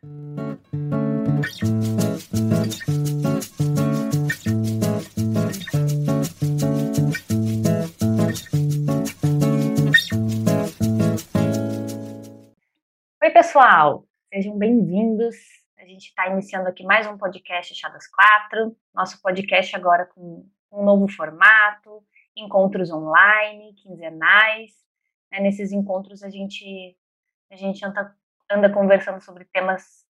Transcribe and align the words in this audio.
Oi, 0.00 0.10
pessoal, 13.32 14.06
sejam 14.32 14.56
bem-vindos. 14.56 15.34
A 15.76 15.84
gente 15.84 16.06
está 16.06 16.28
iniciando 16.28 16.68
aqui 16.68 16.84
mais 16.84 17.08
um 17.08 17.18
podcast 17.18 17.74
Chá 17.74 17.88
das 17.88 18.06
Quatro. 18.06 18.76
Nosso 18.94 19.20
podcast 19.20 19.74
agora 19.74 20.06
com 20.06 20.48
um 20.70 20.84
novo 20.84 21.08
formato, 21.08 22.04
encontros 22.36 22.92
online, 22.92 23.74
quinzenais. 23.74 24.70
Né? 25.32 25.40
Nesses 25.40 25.72
encontros 25.72 26.22
a 26.22 26.30
gente 26.30 26.96
a 27.50 27.56
gente 27.56 27.84
anda, 27.84 28.16
anda 28.50 28.72
conversando 28.72 29.20
sobre 29.20 29.44
temas 29.46 30.06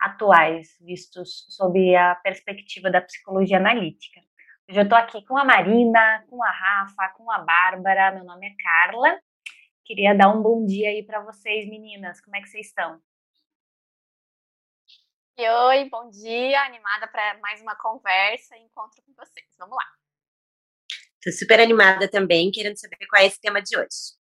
atuais, 0.00 0.76
vistos 0.80 1.46
sob 1.48 1.94
a 1.94 2.14
perspectiva 2.16 2.90
da 2.90 3.00
psicologia 3.00 3.58
analítica. 3.58 4.20
Hoje 4.68 4.80
eu 4.80 4.84
estou 4.84 4.98
aqui 4.98 5.24
com 5.26 5.36
a 5.36 5.44
Marina, 5.44 6.24
com 6.28 6.42
a 6.42 6.50
Rafa, 6.50 7.08
com 7.16 7.30
a 7.30 7.38
Bárbara. 7.38 8.12
Meu 8.12 8.24
nome 8.24 8.46
é 8.46 8.54
Carla. 8.62 9.20
Queria 9.84 10.14
dar 10.14 10.28
um 10.28 10.42
bom 10.42 10.64
dia 10.64 10.88
aí 10.88 11.04
para 11.04 11.20
vocês, 11.20 11.68
meninas. 11.68 12.20
Como 12.20 12.36
é 12.36 12.40
que 12.40 12.48
vocês 12.48 12.66
estão? 12.68 13.00
Oi, 15.38 15.88
bom 15.90 16.08
dia. 16.10 16.62
Animada 16.62 17.08
para 17.08 17.38
mais 17.40 17.60
uma 17.60 17.76
conversa 17.76 18.56
e 18.56 18.62
encontro 18.62 19.02
com 19.02 19.12
vocês. 19.14 19.46
Vamos 19.58 19.76
lá. 19.76 19.84
Estou 21.16 21.32
super 21.32 21.60
animada 21.60 22.08
também, 22.10 22.50
querendo 22.50 22.76
saber 22.78 22.96
qual 23.08 23.22
é 23.22 23.26
esse 23.26 23.40
tema 23.40 23.60
de 23.60 23.76
hoje. 23.76 24.21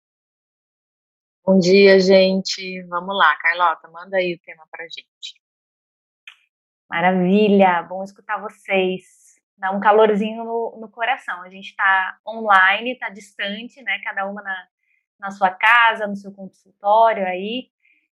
Bom 1.46 1.58
dia, 1.58 2.00
gente. 2.00 2.80
Vamos 2.84 3.14
lá, 3.14 3.36
Carlota, 3.36 3.86
manda 3.88 4.16
aí 4.16 4.32
o 4.34 4.40
tema 4.40 4.66
para 4.70 4.84
gente. 4.84 5.38
Maravilha, 6.88 7.82
bom 7.82 8.02
escutar 8.02 8.40
vocês. 8.40 9.38
Dá 9.58 9.70
um 9.70 9.78
calorzinho 9.78 10.42
no, 10.42 10.78
no 10.80 10.88
coração. 10.88 11.42
A 11.42 11.50
gente 11.50 11.68
está 11.68 12.18
online, 12.26 12.92
está 12.92 13.10
distante, 13.10 13.82
né? 13.82 13.98
Cada 14.02 14.26
uma 14.26 14.40
na, 14.40 14.68
na 15.20 15.30
sua 15.32 15.50
casa, 15.50 16.06
no 16.06 16.16
seu 16.16 16.32
consultório 16.32 17.26
aí, 17.26 17.70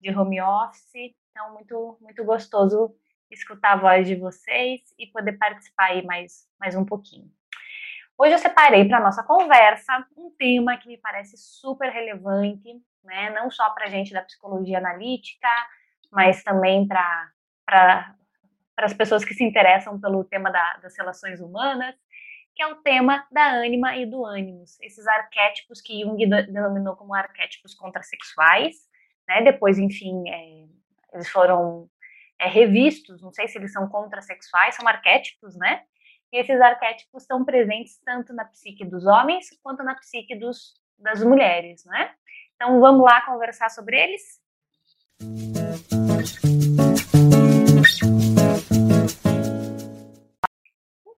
de 0.03 0.15
home 0.15 0.43
office. 0.43 1.17
Então, 1.31 1.55
muito, 1.55 1.97
muito 2.03 2.23
gostoso 2.25 2.95
escutar 3.31 3.73
a 3.73 3.77
voz 3.77 4.07
de 4.07 4.17
vocês 4.17 4.83
e 4.99 5.07
poder 5.07 5.39
participar 5.39 5.93
aí 5.93 6.05
mais, 6.05 6.47
mais 6.61 6.77
um 6.77 6.85
pouquinho. 6.85 7.33
Hoje 8.19 8.35
eu 8.35 8.39
separei 8.39 8.87
para 8.87 9.01
nossa 9.01 9.23
conversa 9.23 10.07
um 10.15 10.31
tema 10.39 10.77
que 10.77 10.89
me 10.89 10.99
parece 10.99 11.39
super 11.39 11.91
relevante, 11.91 12.85
né? 13.05 13.31
Não 13.31 13.51
só 13.51 13.71
para 13.71 13.89
gente 13.89 14.13
da 14.13 14.23
psicologia 14.23 14.79
analítica, 14.79 15.49
mas 16.11 16.43
também 16.43 16.87
para 16.87 17.31
para 17.67 18.87
as 18.87 18.93
pessoas 18.93 19.25
que 19.25 19.35
se 19.35 19.45
interessam 19.45 20.01
pelo 20.01 20.25
tema 20.25 20.51
da, 20.51 20.79
das 20.79 20.97
relações 20.99 21.41
humanas, 21.41 21.95
que 22.55 22.63
é 22.63 22.67
o 22.67 22.77
tema 22.77 23.27
da 23.31 23.53
ânima 23.53 23.97
e 23.97 24.05
do 24.05 24.25
ânimos, 24.25 24.81
esses 24.81 25.07
arquétipos 25.07 25.81
que 25.81 26.03
Jung 26.03 26.19
denominou 26.27 26.97
como 26.97 27.15
arquétipos 27.15 27.75
contrasexuais, 27.75 28.77
né? 29.29 29.43
Depois, 29.43 29.79
enfim, 29.79 30.29
é, 30.29 30.67
eles 31.13 31.29
foram 31.31 31.89
é, 32.39 32.49
revistos, 32.49 33.23
não 33.23 33.33
sei 33.33 33.49
se 33.49 33.59
eles 33.59 33.73
são 33.73 33.89
contrasexuais, 33.89 34.77
são 34.77 34.87
arquétipos, 34.87 35.57
né? 35.57 35.83
E 36.33 36.39
esses 36.39 36.61
arquétipos 36.61 37.23
estão 37.23 37.45
presentes 37.45 37.99
tanto 38.05 38.33
na 38.33 38.45
psique 38.45 38.85
dos 38.85 39.07
homens 39.07 39.49
quanto 39.63 39.83
na 39.83 39.95
psique 39.95 40.37
dos, 40.37 40.75
das 40.99 41.23
mulheres, 41.23 41.85
né? 41.85 42.15
Então 42.57 42.81
vamos 42.81 43.05
lá 43.05 43.21
conversar 43.25 43.69
sobre 43.69 44.01
eles? 44.01 44.23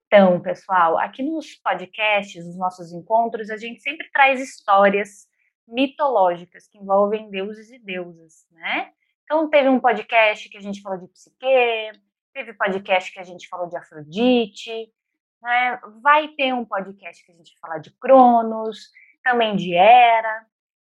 Então, 0.07 0.41
pessoal, 0.41 0.99
aqui 0.99 1.23
nos 1.23 1.55
podcasts, 1.57 2.47
nos 2.47 2.57
nossos 2.57 2.93
encontros, 2.93 3.51
a 3.51 3.57
gente 3.57 3.83
sempre 3.83 4.09
traz 4.11 4.41
histórias 4.41 5.29
mitológicas 5.69 6.69
que 6.69 6.79
envolvem 6.79 7.29
deuses 7.29 7.71
e 7.71 7.79
deusas, 7.79 8.47
né? 8.51 8.93
Então, 9.25 9.51
teve 9.51 9.69
um 9.69 9.81
podcast 9.81 10.49
que 10.49 10.57
a 10.57 10.61
gente 10.61 10.81
falou 10.81 10.99
de 10.99 11.09
psique, 11.09 12.01
teve 12.33 12.55
podcast 12.55 13.13
que 13.13 13.19
a 13.19 13.25
gente 13.25 13.49
falou 13.49 13.69
de 13.69 13.77
Afrodite, 13.77 14.91
né? 15.43 15.81
vai 16.03 16.29
ter 16.29 16.55
um 16.55 16.65
podcast 16.65 17.25
que 17.25 17.33
a 17.33 17.35
gente 17.35 17.59
fala 17.59 17.79
de 17.79 17.91
Cronos, 17.99 18.91
também 19.23 19.57
de 19.57 19.75
Hera. 19.75 20.47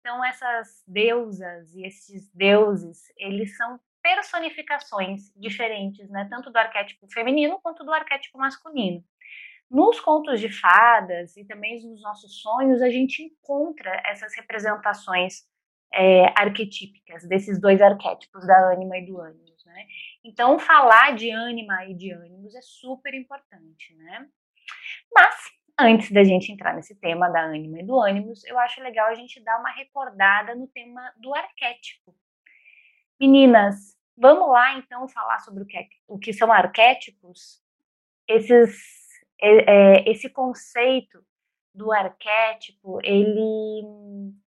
Então, 0.07 0.25
essas 0.25 0.85
deusas 0.87 1.75
e 1.75 1.85
esses 1.85 2.33
deuses, 2.33 3.13
eles 3.17 3.57
são 3.57 3.77
personificações 4.01 5.33
diferentes, 5.35 6.09
né? 6.09 6.29
Tanto 6.31 6.49
do 6.49 6.57
arquétipo 6.57 7.09
feminino 7.13 7.59
quanto 7.61 7.83
do 7.83 7.93
arquétipo 7.93 8.39
masculino. 8.39 9.05
Nos 9.69 9.99
contos 9.99 10.39
de 10.39 10.49
fadas 10.49 11.37
e 11.37 11.45
também 11.45 11.85
nos 11.85 12.01
nossos 12.03 12.41
sonhos, 12.41 12.83
a 12.83 12.89
gente 12.89 13.21
encontra 13.21 14.01
essas 14.07 14.33
representações 14.37 15.43
é, 15.93 16.27
arquetípicas 16.41 17.27
desses 17.27 17.61
dois 17.61 17.83
arquétipos, 17.83 18.47
da 18.47 18.71
ânima 18.71 18.99
e 18.99 19.07
do 19.07 19.21
ânimos, 19.21 19.65
né? 19.65 19.87
Então, 20.25 20.57
falar 20.57 21.17
de 21.17 21.33
ânima 21.33 21.85
e 21.87 21.95
de 21.95 22.13
ânimos 22.13 22.55
é 22.55 22.63
super 22.63 23.13
importante, 23.13 23.93
né? 23.97 24.29
Mas, 25.13 25.35
antes 25.79 26.11
da 26.11 26.25
gente 26.25 26.51
entrar 26.51 26.75
nesse 26.75 26.95
tema 26.95 27.29
da 27.29 27.43
ânima 27.43 27.81
e 27.81 27.85
do 27.85 28.01
ânimos, 28.01 28.45
eu 28.45 28.59
acho 28.59 28.81
legal 28.83 29.09
a 29.09 29.15
gente 29.15 29.43
dar 29.43 29.59
uma 29.59 29.71
recordada 29.71 30.55
no 30.55 30.67
tema 30.69 31.13
do 31.19 31.35
arquétipo. 31.35 32.15
Meninas, 33.21 33.97
vamos 34.17 34.49
lá 34.49 34.79
então 34.79 35.09
falar 35.09 35.39
sobre 35.41 35.63
o 35.63 35.67
que, 35.67 35.77
é, 35.77 35.87
o 36.07 36.19
que 36.19 36.33
são 36.33 36.53
arquétipos? 36.53 37.63
Esses 38.29 39.07
é, 39.41 40.01
é, 40.01 40.11
esse 40.11 40.31
conceito 40.31 41.23
do 41.75 41.93
arquétipo, 41.93 42.99
ele, 43.05 43.83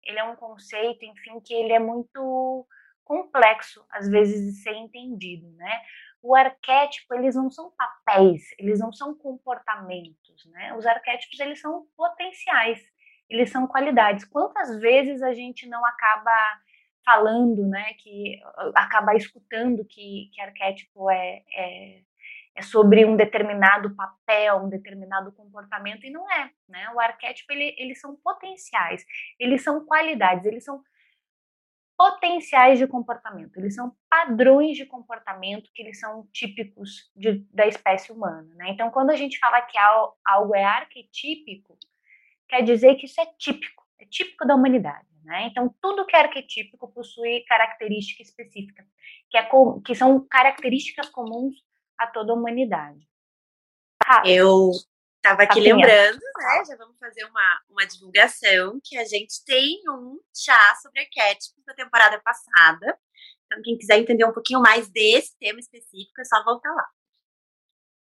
ele 0.03 0.19
é 0.19 0.23
um 0.23 0.35
conceito, 0.35 1.05
enfim, 1.05 1.39
que 1.41 1.53
ele 1.53 1.71
é 1.71 1.79
muito 1.79 2.65
complexo, 3.03 3.85
às 3.89 4.09
vezes, 4.09 4.45
de 4.45 4.61
ser 4.61 4.73
entendido, 4.73 5.47
né? 5.51 5.81
O 6.21 6.35
arquétipo, 6.35 7.13
eles 7.15 7.35
não 7.35 7.49
são 7.49 7.71
papéis, 7.77 8.43
eles 8.57 8.79
não 8.79 8.91
são 8.91 9.15
comportamentos, 9.15 10.45
né? 10.51 10.73
Os 10.75 10.85
arquétipos, 10.85 11.39
eles 11.39 11.61
são 11.61 11.85
potenciais, 11.95 12.79
eles 13.29 13.49
são 13.49 13.67
qualidades. 13.67 14.25
Quantas 14.25 14.79
vezes 14.79 15.21
a 15.21 15.33
gente 15.33 15.67
não 15.67 15.85
acaba 15.85 16.31
falando, 17.05 17.65
né, 17.67 17.93
que 17.99 18.39
acaba 18.75 19.15
escutando 19.15 19.83
que, 19.85 20.29
que 20.33 20.41
arquétipo 20.41 21.09
é, 21.09 21.41
é 21.55 22.01
é 22.59 22.61
sobre 22.61 23.05
um 23.05 23.15
determinado 23.15 23.95
papel, 23.95 24.57
um 24.57 24.69
determinado 24.69 25.31
comportamento, 25.31 26.05
e 26.05 26.11
não 26.11 26.29
é, 26.29 26.51
né? 26.67 26.89
O 26.93 26.99
arquétipo, 26.99 27.51
ele, 27.53 27.73
eles 27.77 28.01
são 28.01 28.17
potenciais, 28.17 29.05
eles 29.39 29.63
são 29.63 29.85
qualidades, 29.85 30.45
eles 30.45 30.65
são 30.65 30.83
potenciais 31.99 32.79
de 32.79 32.87
comportamento, 32.87 33.57
eles 33.57 33.75
são 33.75 33.93
padrões 34.09 34.77
de 34.77 34.85
comportamento 34.85 35.69
que 35.75 35.81
eles 35.81 35.99
são 35.99 36.25
típicos 36.31 37.11
de, 37.13 37.45
da 37.53 37.67
espécie 37.67 38.09
humana, 38.09 38.49
né? 38.55 38.69
Então, 38.69 38.89
quando 38.89 39.09
a 39.09 39.17
gente 39.17 39.37
fala 39.37 39.61
que 39.63 39.77
algo 40.25 40.55
é 40.55 40.63
arquetípico, 40.63 41.77
quer 42.47 42.61
dizer 42.61 42.95
que 42.95 43.05
isso 43.05 43.19
é 43.19 43.25
típico, 43.37 43.83
é 43.99 44.05
típico 44.05 44.47
da 44.47 44.55
humanidade, 44.55 45.09
né? 45.25 45.47
Então, 45.47 45.75
tudo 45.81 46.05
que 46.05 46.15
é 46.15 46.21
arquetípico 46.21 46.87
possui 46.87 47.41
característica 47.41 48.23
específica, 48.23 48.85
que, 49.29 49.37
é, 49.37 49.49
que 49.83 49.93
são 49.93 50.25
características 50.25 51.09
comuns 51.09 51.57
a 51.97 52.07
toda 52.07 52.31
a 52.31 52.35
humanidade. 52.35 53.05
Ah, 54.05 54.23
eu 54.25 54.71
estava 55.19 55.43
aqui 55.43 55.59
lembrando, 55.59 56.19
né? 56.19 56.65
Já 56.65 56.75
vamos 56.77 56.97
fazer 56.97 57.25
uma, 57.25 57.61
uma 57.69 57.85
divulgação 57.85 58.79
que 58.83 58.97
a 58.97 59.05
gente 59.05 59.43
tem 59.45 59.79
um 59.89 60.17
chá 60.33 60.75
sobre 60.81 61.01
arquétipos 61.01 61.63
da 61.65 61.73
temporada 61.73 62.19
passada. 62.21 62.97
Então, 63.45 63.61
quem 63.63 63.77
quiser 63.77 63.99
entender 63.99 64.25
um 64.25 64.33
pouquinho 64.33 64.61
mais 64.61 64.89
desse 64.89 65.37
tema 65.37 65.59
específico, 65.59 66.21
é 66.21 66.23
só 66.23 66.43
voltar 66.43 66.71
lá. 66.71 66.85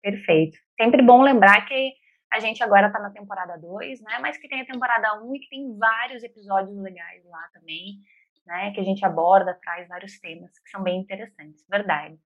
Perfeito. 0.02 0.58
Sempre 0.80 1.02
bom 1.02 1.22
lembrar 1.22 1.66
que 1.66 1.92
a 2.32 2.40
gente 2.40 2.62
agora 2.62 2.88
está 2.88 2.98
na 2.98 3.10
temporada 3.10 3.56
2, 3.58 4.00
né? 4.02 4.18
Mas 4.20 4.36
que 4.38 4.48
tem 4.48 4.60
a 4.60 4.66
temporada 4.66 5.22
1 5.22 5.28
um, 5.28 5.34
e 5.34 5.40
que 5.40 5.48
tem 5.48 5.76
vários 5.76 6.22
episódios 6.22 6.76
legais 6.78 7.24
lá 7.24 7.48
também, 7.52 7.98
né? 8.46 8.72
Que 8.72 8.80
a 8.80 8.84
gente 8.84 9.04
aborda, 9.04 9.58
traz 9.62 9.88
vários 9.88 10.18
temas 10.18 10.50
que 10.58 10.70
são 10.70 10.82
bem 10.82 11.00
interessantes, 11.00 11.64
verdade. 11.68 12.18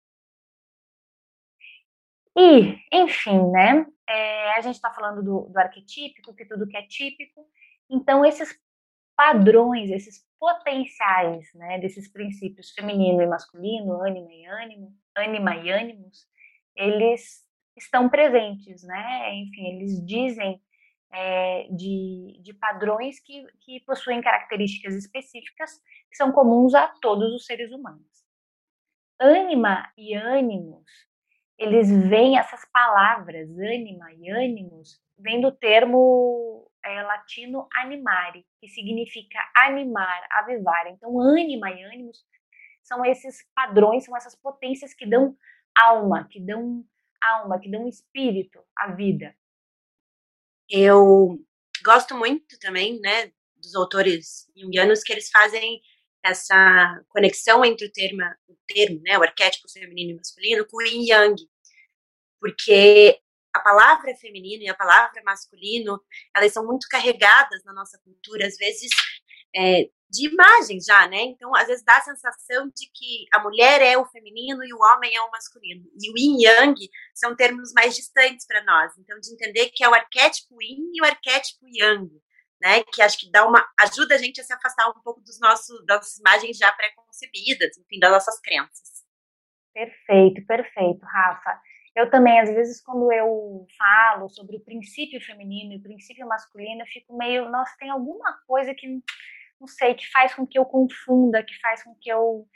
E, 2.37 2.79
enfim, 2.93 3.51
né? 3.51 3.87
É, 4.09 4.53
a 4.53 4.61
gente 4.61 4.77
está 4.77 4.91
falando 4.93 5.23
do, 5.23 5.49
do 5.49 5.59
arquetípico, 5.59 6.35
que 6.35 6.45
tudo 6.45 6.69
que 6.69 6.77
é 6.77 6.87
típico. 6.87 7.47
Então, 7.91 8.25
esses 8.25 8.57
padrões, 9.17 9.91
esses 9.91 10.25
potenciais, 10.39 11.49
né, 11.55 11.79
desses 11.79 12.13
princípios 12.13 12.73
feminino 12.73 13.23
e 13.23 13.27
masculino, 13.27 14.03
ânima 14.03 14.33
e 14.33 14.47
ânimo, 14.47 14.95
ânima 15.17 15.57
e 15.57 15.71
ânimos, 15.71 16.27
eles 16.77 17.43
estão 17.77 18.09
presentes, 18.09 18.83
né? 18.83 19.35
Enfim, 19.35 19.67
eles 19.69 20.05
dizem 20.05 20.61
é, 21.13 21.69
de, 21.71 22.39
de 22.43 22.53
padrões 22.55 23.19
que, 23.21 23.47
que 23.61 23.81
possuem 23.87 24.21
características 24.21 24.95
específicas 24.95 25.71
que 26.11 26.17
são 26.17 26.33
comuns 26.33 26.75
a 26.75 26.89
todos 27.01 27.33
os 27.33 27.47
seres 27.47 27.73
humanos. 27.73 28.07
ânima 29.19 29.91
e 29.97 30.15
ânimos, 30.15 30.85
eles 31.59 31.89
vêm, 32.09 32.39
essas 32.39 32.65
palavras, 32.73 33.49
ânima 33.51 34.13
e 34.13 34.31
ânimos, 34.31 35.01
vem 35.19 35.41
do 35.41 35.51
termo 35.51 36.71
é, 36.85 37.03
latino 37.03 37.67
animare, 37.75 38.45
que 38.61 38.69
significa 38.69 39.39
animar, 39.55 40.27
avivar. 40.31 40.87
Então, 40.89 41.19
ânima 41.19 41.71
e 41.71 41.83
ânimos 41.83 42.25
são 42.83 43.05
esses 43.05 43.45
padrões, 43.55 44.05
são 44.05 44.17
essas 44.17 44.35
potências 44.35 44.95
que 44.95 45.07
dão 45.07 45.37
alma, 45.77 46.29
que 46.31 46.41
dão 46.41 46.85
alma, 47.23 47.59
que 47.59 47.71
dão 47.71 47.89
espírito 47.89 48.61
à 48.77 48.93
vida. 48.93 49.35
Eu 50.69 51.39
gosto 51.85 52.17
muito 52.17 52.59
também, 52.59 53.01
né, 53.01 53.33
dos 53.57 53.75
autores 53.75 54.51
jungianos 54.57 55.03
que 55.03 55.13
eles 55.13 55.31
fazem 55.31 55.81
essa 56.27 57.01
conexão 57.09 57.65
entre 57.65 57.87
o 57.87 57.93
termo, 57.93 58.23
o 58.49 58.57
termo, 58.67 59.01
né, 59.03 59.19
o 59.19 59.23
arquétipo 59.23 59.71
feminino 59.71 60.13
e 60.13 60.17
masculino 60.17 60.67
com 60.67 60.79
o 60.79 60.83
yin 60.83 61.09
yang, 61.09 61.37
porque 62.41 63.21
a 63.55 63.61
palavra 63.61 64.15
feminino 64.17 64.63
e 64.65 64.69
a 64.69 64.75
palavra 64.75 65.23
masculino, 65.25 66.01
elas 66.35 66.53
são 66.53 66.67
muito 66.67 66.87
carregadas 66.89 67.65
na 67.65 67.73
nossa 67.73 67.99
cultura, 68.05 68.47
às 68.47 68.57
vezes 68.57 68.91
é, 69.55 69.89
de 70.11 70.29
imagens 70.29 70.85
já, 70.85 71.09
né? 71.09 71.23
Então, 71.23 71.55
às 71.57 71.67
vezes 71.67 71.85
dá 71.85 71.97
a 71.97 72.03
sensação 72.03 72.69
de 72.69 72.91
que 72.93 73.27
a 73.33 73.43
mulher 73.43 73.81
é 73.81 73.97
o 73.99 74.07
feminino 74.07 74.63
e 74.65 74.73
o 74.73 74.79
homem 74.79 75.15
é 75.15 75.21
o 75.21 75.31
masculino. 75.31 75.85
E 76.01 76.11
o 76.11 76.15
yin 76.17 76.45
yang 76.45 76.75
são 77.15 77.35
termos 77.35 77.73
mais 77.73 77.95
distantes 77.97 78.47
para 78.47 78.63
nós. 78.65 78.93
Então, 78.99 79.19
de 79.19 79.33
entender 79.33 79.71
que 79.71 79.83
é 79.83 79.89
o 79.89 79.95
arquétipo 79.95 80.63
yin 80.63 80.91
e 80.95 81.03
o 81.03 81.05
arquétipo 81.05 81.67
yang, 81.69 82.09
né? 82.61 82.83
Que 82.93 83.03
acho 83.03 83.19
que 83.19 83.31
dá 83.31 83.47
uma 83.47 83.65
ajuda 83.81 84.15
a 84.15 84.19
gente 84.19 84.41
a 84.41 84.45
se 84.45 84.53
afastar 84.53 84.89
um 84.89 85.03
pouco 85.03 85.21
dos 85.21 85.39
nossos 85.41 85.85
das 85.87 86.19
imagens 86.19 86.57
já 86.57 86.73
pré-concebidas, 86.73 87.77
enfim, 87.79 87.99
das 87.99 88.11
nossas 88.11 88.41
crenças. 88.41 89.05
Perfeito, 89.73 90.45
perfeito, 90.47 91.05
Rafa. 91.05 91.61
Eu 91.95 92.11
também, 92.11 92.39
às 92.39 92.51
vezes, 92.51 92.83
quando 92.83 93.11
eu 93.11 93.67
falo 93.79 94.29
sobre 94.29 94.57
o 94.57 94.61
princípio 94.61 95.21
feminino 95.21 95.73
e 95.73 95.77
o 95.79 95.83
princípio 95.83 96.27
masculino, 96.27 96.83
eu 96.83 96.87
fico 96.87 97.17
meio, 97.17 97.51
nossa, 97.51 97.75
tem 97.79 97.89
alguma 97.89 98.39
coisa 98.47 98.75
que, 98.75 98.87
não 99.59 99.67
sei, 99.67 99.95
que 99.95 100.07
faz 100.11 100.35
com 100.35 100.47
que 100.47 100.59
eu 100.59 100.67
confunda, 100.67 101.43
que 101.43 101.59
faz 101.59 101.83
com 101.83 101.95
que 101.95 102.11
eu, 102.11 102.47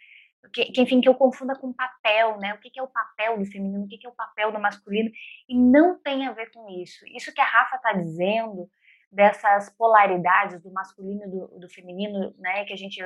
que, 0.53 0.67
que 0.67 0.82
enfim, 0.82 1.00
que 1.00 1.08
eu 1.08 1.14
confunda 1.14 1.55
com 1.58 1.73
papel, 1.73 2.38
né? 2.38 2.53
O 2.55 2.58
que, 2.58 2.70
que 2.70 2.79
é 2.79 2.82
o 2.82 2.88
papel 2.88 3.38
do 3.38 3.46
feminino, 3.46 3.85
o 3.85 3.88
que, 3.88 3.96
que 3.96 4.06
é 4.06 4.11
o 4.11 4.14
papel 4.14 4.53
do 4.53 4.61
masculino, 4.61 5.11
e 5.49 5.58
não 5.58 5.99
tem 5.99 6.26
a 6.26 6.32
ver 6.32 6.50
com 6.53 6.69
isso. 6.69 7.05
Isso 7.14 7.32
que 7.32 7.41
a 7.41 7.44
Rafa 7.44 7.76
está 7.76 7.93
dizendo, 7.94 8.70
dessas 9.11 9.71
polaridades 9.77 10.62
do 10.62 10.73
masculino 10.73 11.25
e 11.25 11.29
do, 11.29 11.61
do 11.61 11.69
feminino, 11.69 12.35
né, 12.39 12.65
que 12.65 12.73
a 12.73 12.77
gente 12.77 13.03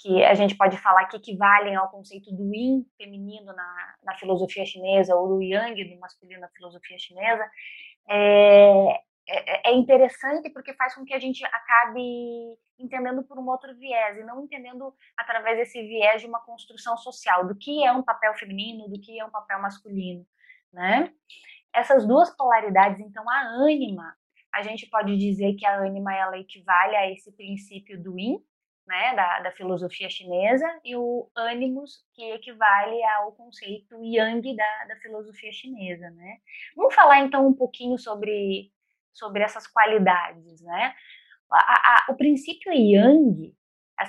que 0.00 0.24
a 0.24 0.32
gente 0.32 0.56
pode 0.56 0.78
falar 0.78 1.06
que 1.06 1.16
equivalem 1.16 1.74
ao 1.74 1.90
conceito 1.90 2.32
do 2.32 2.54
yin 2.54 2.86
feminino 2.96 3.52
na, 3.52 3.94
na 4.04 4.14
filosofia 4.16 4.64
chinesa 4.64 5.16
ou 5.16 5.26
do 5.26 5.42
yang 5.42 5.74
do 5.84 5.98
masculino 5.98 6.40
na 6.40 6.48
filosofia 6.50 6.96
chinesa, 7.00 7.44
é, 8.08 9.00
é, 9.28 9.70
é, 9.70 9.74
interessante 9.74 10.50
porque 10.50 10.72
faz 10.74 10.94
com 10.94 11.04
que 11.04 11.12
a 11.12 11.18
gente 11.18 11.44
acabe 11.44 12.56
entendendo 12.78 13.24
por 13.24 13.38
um 13.38 13.48
outro 13.48 13.76
viés 13.76 14.16
e 14.16 14.22
não 14.22 14.44
entendendo 14.44 14.94
através 15.16 15.58
desse 15.58 15.82
viés 15.82 16.22
de 16.22 16.28
uma 16.28 16.40
construção 16.44 16.96
social 16.96 17.46
do 17.46 17.56
que 17.56 17.84
é 17.84 17.92
um 17.92 18.02
papel 18.02 18.32
feminino, 18.34 18.88
do 18.88 19.00
que 19.00 19.18
é 19.18 19.24
um 19.24 19.30
papel 19.30 19.60
masculino, 19.60 20.24
né? 20.72 21.12
Essas 21.74 22.06
duas 22.06 22.34
polaridades, 22.34 23.00
então, 23.00 23.28
a 23.28 23.40
ânima, 23.64 24.16
a 24.52 24.62
gente 24.62 24.86
pode 24.86 25.16
dizer 25.16 25.54
que 25.54 25.66
a 25.66 25.76
ânima 25.76 26.14
ela 26.14 26.38
equivale 26.38 26.96
a 26.96 27.10
esse 27.10 27.30
princípio 27.32 28.02
do 28.02 28.18
yin, 28.18 28.42
né, 28.86 29.14
da, 29.14 29.40
da 29.40 29.52
filosofia 29.52 30.08
chinesa, 30.08 30.66
e 30.82 30.96
o 30.96 31.30
ânimos, 31.36 32.02
que 32.14 32.22
equivale 32.32 33.02
ao 33.04 33.32
conceito 33.32 34.02
yang 34.02 34.56
da, 34.56 34.84
da 34.86 34.96
filosofia 34.96 35.52
chinesa, 35.52 36.10
né. 36.10 36.38
Vamos 36.74 36.94
falar, 36.94 37.20
então, 37.20 37.46
um 37.46 37.52
pouquinho 37.52 37.98
sobre, 37.98 38.72
sobre 39.12 39.42
essas 39.42 39.66
qualidades, 39.66 40.62
né. 40.62 40.94
A, 41.50 42.08
a, 42.08 42.12
o 42.12 42.16
princípio 42.16 42.72
yang, 42.72 43.54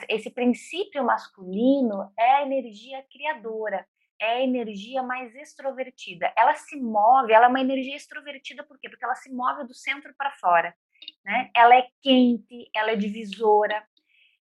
esse 0.07 0.30
princípio 0.30 1.03
masculino 1.03 2.12
é 2.18 2.36
a 2.36 2.44
energia 2.44 3.03
criadora, 3.12 3.86
é 4.19 4.38
a 4.38 4.42
energia 4.42 5.01
mais 5.01 5.33
extrovertida. 5.36 6.31
Ela 6.38 6.56
se 6.56 6.75
move, 6.75 7.33
ela 7.33 7.45
é 7.45 7.50
uma 7.50 7.62
energia 7.62 7.95
extrovertida 7.95 8.63
por 8.63 8.80
quê? 8.80 8.89
Porque 8.89 9.06
ela 9.06 9.16
se 9.16 9.31
move 9.33 9.66
do 9.66 9.74
centro 9.74 10.13
para 10.18 10.31
fora. 10.31 10.75
Né? 11.24 11.50
Ela 11.56 11.75
é 11.77 11.88
quente, 12.01 12.69
ela 12.75 12.92
é 12.92 12.95
divisora, 12.95 13.83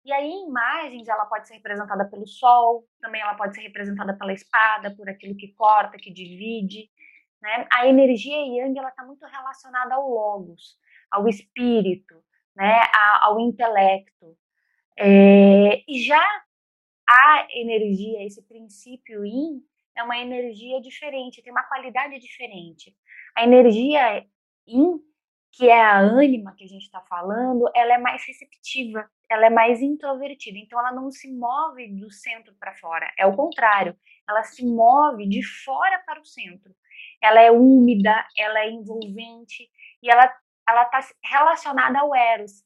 e 0.08 0.14
aí, 0.14 0.26
em 0.26 0.48
imagens, 0.48 1.10
ela 1.10 1.26
pode 1.26 1.50
ser 1.50 1.56
representada 1.56 2.06
pelo 2.06 2.26
sol, 2.26 2.88
também 3.02 3.20
ela 3.20 3.36
pode 3.36 3.54
ser 3.54 3.60
representada 3.60 4.18
pela 4.18 4.32
espada, 4.32 4.96
por 4.96 5.10
aquilo 5.10 5.36
que 5.36 5.50
corta, 5.50 5.98
que 5.98 6.10
divide. 6.10 6.90
Né? 7.42 7.68
A 7.70 7.86
energia 7.88 8.38
yang 8.38 8.80
ela 8.80 8.88
está 8.88 9.04
muito 9.04 9.26
relacionada 9.26 9.96
ao 9.96 10.10
logos, 10.10 10.78
ao 11.12 11.28
espírito, 11.28 12.24
né? 12.56 12.82
ao 13.20 13.38
intelecto. 13.42 14.38
É, 14.98 15.84
e 15.86 16.00
já 16.06 16.24
a 17.10 17.48
energia, 17.52 18.26
esse 18.26 18.42
princípio 18.44 19.26
yin, 19.26 19.62
é 19.96 20.04
uma 20.04 20.18
energia 20.18 20.80
diferente, 20.82 21.42
tem 21.42 21.52
uma 21.52 21.64
qualidade 21.64 22.20
diferente. 22.20 22.96
A 23.36 23.44
energia 23.44 24.26
yin 24.68 25.00
que 25.58 25.68
é 25.70 25.82
a 25.82 26.00
ânima 26.00 26.54
que 26.56 26.64
a 26.64 26.68
gente 26.68 26.84
está 26.84 27.02
falando, 27.02 27.68
ela 27.74 27.96
é 27.96 27.98
mais 27.98 28.24
receptiva, 28.28 29.10
ela 29.28 29.48
é 29.48 29.50
mais 29.50 29.82
introvertida, 29.82 30.58
então 30.60 30.78
ela 30.78 30.92
não 30.92 31.10
se 31.10 31.32
move 31.34 31.88
do 32.00 32.12
centro 32.12 32.54
para 32.60 32.76
fora, 32.76 33.12
é 33.18 33.26
o 33.26 33.36
contrário, 33.36 33.98
ela 34.30 34.44
se 34.44 34.64
move 34.64 35.28
de 35.28 35.42
fora 35.64 36.00
para 36.06 36.22
o 36.22 36.26
centro. 36.26 36.76
Ela 37.22 37.42
é 37.42 37.52
úmida, 37.52 38.24
ela 38.38 38.60
é 38.60 38.70
envolvente 38.70 39.68
e 40.04 40.10
ela 40.12 40.32
ela 40.70 40.84
está 40.84 41.00
relacionada 41.24 42.00
ao 42.00 42.14
eros, 42.14 42.62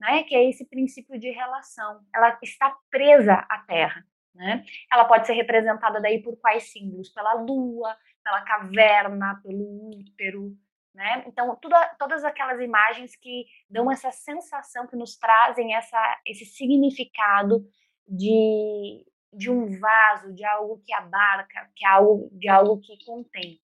né? 0.00 0.22
Que 0.24 0.34
é 0.34 0.48
esse 0.48 0.64
princípio 0.64 1.18
de 1.18 1.30
relação. 1.30 2.00
Ela 2.14 2.38
está 2.42 2.74
presa 2.90 3.34
à 3.48 3.58
Terra, 3.58 4.04
né? 4.34 4.64
Ela 4.90 5.04
pode 5.04 5.26
ser 5.26 5.34
representada 5.34 6.00
daí 6.00 6.22
por 6.22 6.36
quais 6.40 6.72
símbolos? 6.72 7.10
Pela 7.10 7.34
lua, 7.34 7.96
pela 8.24 8.42
caverna, 8.42 9.40
pelo 9.42 9.90
útero, 9.90 10.56
né? 10.94 11.24
Então, 11.26 11.54
tudo, 11.56 11.76
todas 11.98 12.24
aquelas 12.24 12.60
imagens 12.60 13.14
que 13.14 13.44
dão 13.68 13.90
essa 13.90 14.10
sensação, 14.10 14.86
que 14.86 14.96
nos 14.96 15.16
trazem 15.16 15.74
essa, 15.74 16.20
esse 16.26 16.44
significado 16.46 17.64
de, 18.08 19.06
de 19.32 19.50
um 19.50 19.78
vaso, 19.78 20.32
de 20.32 20.44
algo 20.44 20.82
que 20.84 20.92
abarca, 20.92 21.70
que 21.76 21.84
é 21.84 21.88
algo, 21.88 22.28
de 22.32 22.48
algo 22.48 22.80
que 22.80 23.04
contém. 23.04 23.60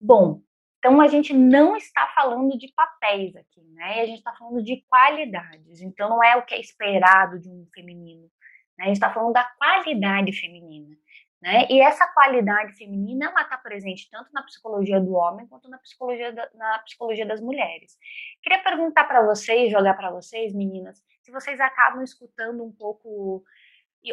Bom, 0.00 0.42
então 0.84 1.00
a 1.00 1.08
gente 1.08 1.32
não 1.32 1.74
está 1.78 2.12
falando 2.14 2.58
de 2.58 2.70
papéis 2.76 3.34
aqui, 3.34 3.62
né? 3.72 4.02
A 4.02 4.04
gente 4.06 4.18
está 4.18 4.34
falando 4.34 4.62
de 4.62 4.84
qualidades. 4.86 5.80
Então 5.80 6.10
não 6.10 6.22
é 6.22 6.36
o 6.36 6.44
que 6.44 6.54
é 6.54 6.60
esperado 6.60 7.38
de 7.38 7.48
um 7.48 7.66
feminino. 7.74 8.30
Né? 8.76 8.84
A 8.84 8.86
gente 8.88 8.96
está 8.96 9.10
falando 9.10 9.32
da 9.32 9.44
qualidade 9.44 10.30
feminina. 10.38 10.94
Né? 11.40 11.66
E 11.70 11.80
essa 11.80 12.06
qualidade 12.08 12.74
feminina 12.76 13.32
está 13.34 13.56
presente 13.56 14.10
tanto 14.10 14.30
na 14.30 14.42
psicologia 14.42 15.00
do 15.00 15.14
homem 15.14 15.46
quanto 15.46 15.70
na 15.70 15.78
psicologia, 15.78 16.30
da, 16.34 16.50
na 16.52 16.78
psicologia 16.80 17.24
das 17.24 17.40
mulheres. 17.40 17.96
Queria 18.42 18.62
perguntar 18.62 19.04
para 19.04 19.22
vocês, 19.24 19.72
jogar 19.72 19.94
para 19.94 20.10
vocês, 20.10 20.54
meninas, 20.54 21.02
se 21.22 21.32
vocês 21.32 21.60
acabam 21.60 22.02
escutando 22.02 22.62
um 22.62 22.70
pouco 22.70 23.42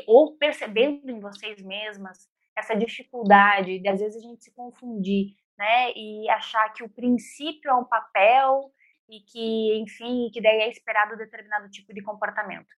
ou 0.08 0.38
percebendo 0.38 1.12
em 1.12 1.20
vocês 1.20 1.62
mesmas 1.62 2.30
essa 2.56 2.74
dificuldade 2.76 3.80
de 3.80 3.90
às 3.90 4.00
vezes 4.00 4.24
a 4.24 4.26
gente 4.26 4.42
se 4.42 4.54
confundir, 4.54 5.36
né, 5.62 5.94
e 5.96 6.28
achar 6.32 6.74
que 6.74 6.84
o 6.84 6.90
princípio 6.90 7.70
é 7.70 7.76
um 7.76 7.86
papel 7.86 8.74
e 9.08 9.20
que, 9.20 9.76
enfim, 9.76 10.32
que 10.34 10.42
daí 10.42 10.62
é 10.62 10.72
esperado 10.72 11.16
determinado 11.16 11.70
tipo 11.70 11.94
de 11.94 12.02
comportamento. 12.02 12.74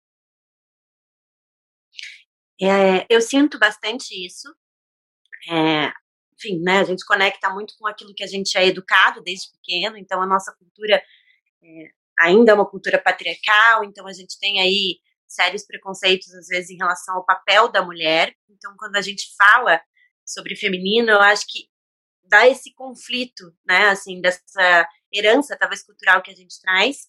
É, 2.61 3.07
eu 3.09 3.21
sinto 3.21 3.57
bastante 3.57 4.11
isso. 4.27 4.53
É, 5.49 5.93
enfim, 6.35 6.61
né, 6.61 6.81
a 6.81 6.85
gente 6.85 7.05
conecta 7.07 7.49
muito 7.51 7.75
com 7.79 7.87
aquilo 7.87 8.15
que 8.15 8.25
a 8.25 8.27
gente 8.27 8.59
é 8.59 8.67
educado 8.67 9.23
desde 9.23 9.53
pequeno, 9.53 9.97
então 9.97 10.21
a 10.21 10.27
nossa 10.27 10.53
cultura 10.59 11.01
é, 11.63 11.91
ainda 12.19 12.51
é 12.51 12.55
uma 12.55 12.69
cultura 12.69 13.01
patriarcal, 13.01 13.85
então 13.85 14.09
a 14.09 14.13
gente 14.13 14.39
tem 14.41 14.61
aí 14.61 14.99
sérios 15.29 15.65
preconceitos, 15.65 16.35
às 16.35 16.49
vezes, 16.49 16.71
em 16.71 16.77
relação 16.77 17.15
ao 17.15 17.25
papel 17.25 17.71
da 17.71 17.83
mulher. 17.83 18.35
Então, 18.51 18.75
quando 18.77 18.97
a 18.97 19.01
gente 19.01 19.35
fala 19.37 19.81
sobre 20.27 20.57
feminino, 20.57 21.11
eu 21.11 21.21
acho 21.21 21.47
que 21.49 21.72
dá 22.25 22.49
esse 22.49 22.75
conflito, 22.75 23.55
né, 23.67 23.89
assim, 23.89 24.21
dessa 24.21 24.89
herança, 25.13 25.57
talvez, 25.59 25.83
cultural 25.83 26.23
que 26.23 26.31
a 26.31 26.35
gente 26.35 26.61
traz, 26.61 27.09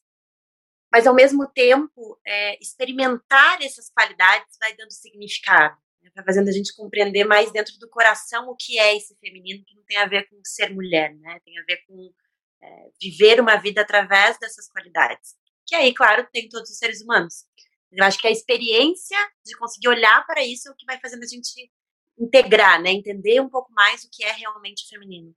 mas 0.92 1.08
ao 1.08 1.16
mesmo 1.16 1.48
tempo 1.48 2.20
é, 2.26 2.62
experimentar 2.62 3.62
essas 3.64 3.90
qualidades 3.90 4.56
vai 4.60 4.76
dando 4.76 4.92
significado, 4.92 5.76
né? 6.02 6.12
vai 6.16 6.24
fazendo 6.24 6.50
a 6.50 6.52
gente 6.52 6.76
compreender 6.76 7.24
mais 7.24 7.52
dentro 7.52 7.78
do 7.80 7.90
coração 7.90 8.48
o 8.48 8.56
que 8.56 8.78
é 8.78 8.96
esse 8.96 9.18
feminino, 9.18 9.64
que 9.66 9.76
não 9.76 9.84
tem 9.86 9.98
a 9.98 10.06
ver 10.06 10.30
com 10.30 10.40
ser 10.44 10.72
mulher, 10.72 11.16
né? 11.16 11.40
Tem 11.44 11.58
a 11.58 11.64
ver 11.64 11.84
com 11.88 12.14
é, 12.62 12.90
viver 13.02 13.40
uma 13.40 13.56
vida 13.56 13.82
através 13.82 14.38
dessas 14.38 14.70
qualidades. 14.70 15.36
Que 15.66 15.74
aí, 15.74 15.94
claro, 15.94 16.28
tem 16.32 16.48
todos 16.48 16.70
os 16.70 16.78
seres 16.78 17.02
humanos. 17.02 17.46
Eu 17.92 18.04
acho 18.06 18.20
que 18.20 18.28
a 18.28 18.32
experiência 18.32 19.18
de 19.46 19.56
conseguir 19.58 19.88
olhar 19.88 20.26
para 20.28 20.44
isso 20.44 20.68
é 20.68 20.72
o 20.72 20.76
que 20.76 20.86
vai 20.86 21.00
fazendo 21.00 21.24
a 21.24 21.28
gente 21.28 21.72
integrar, 22.18 22.82
né? 22.82 22.92
Entender 22.92 23.42
um 23.42 23.50
pouco 23.50 23.72
mais 23.74 24.04
o 24.04 24.10
que 24.12 24.24
é 24.24 24.32
realmente 24.32 24.88
feminino. 24.88 25.36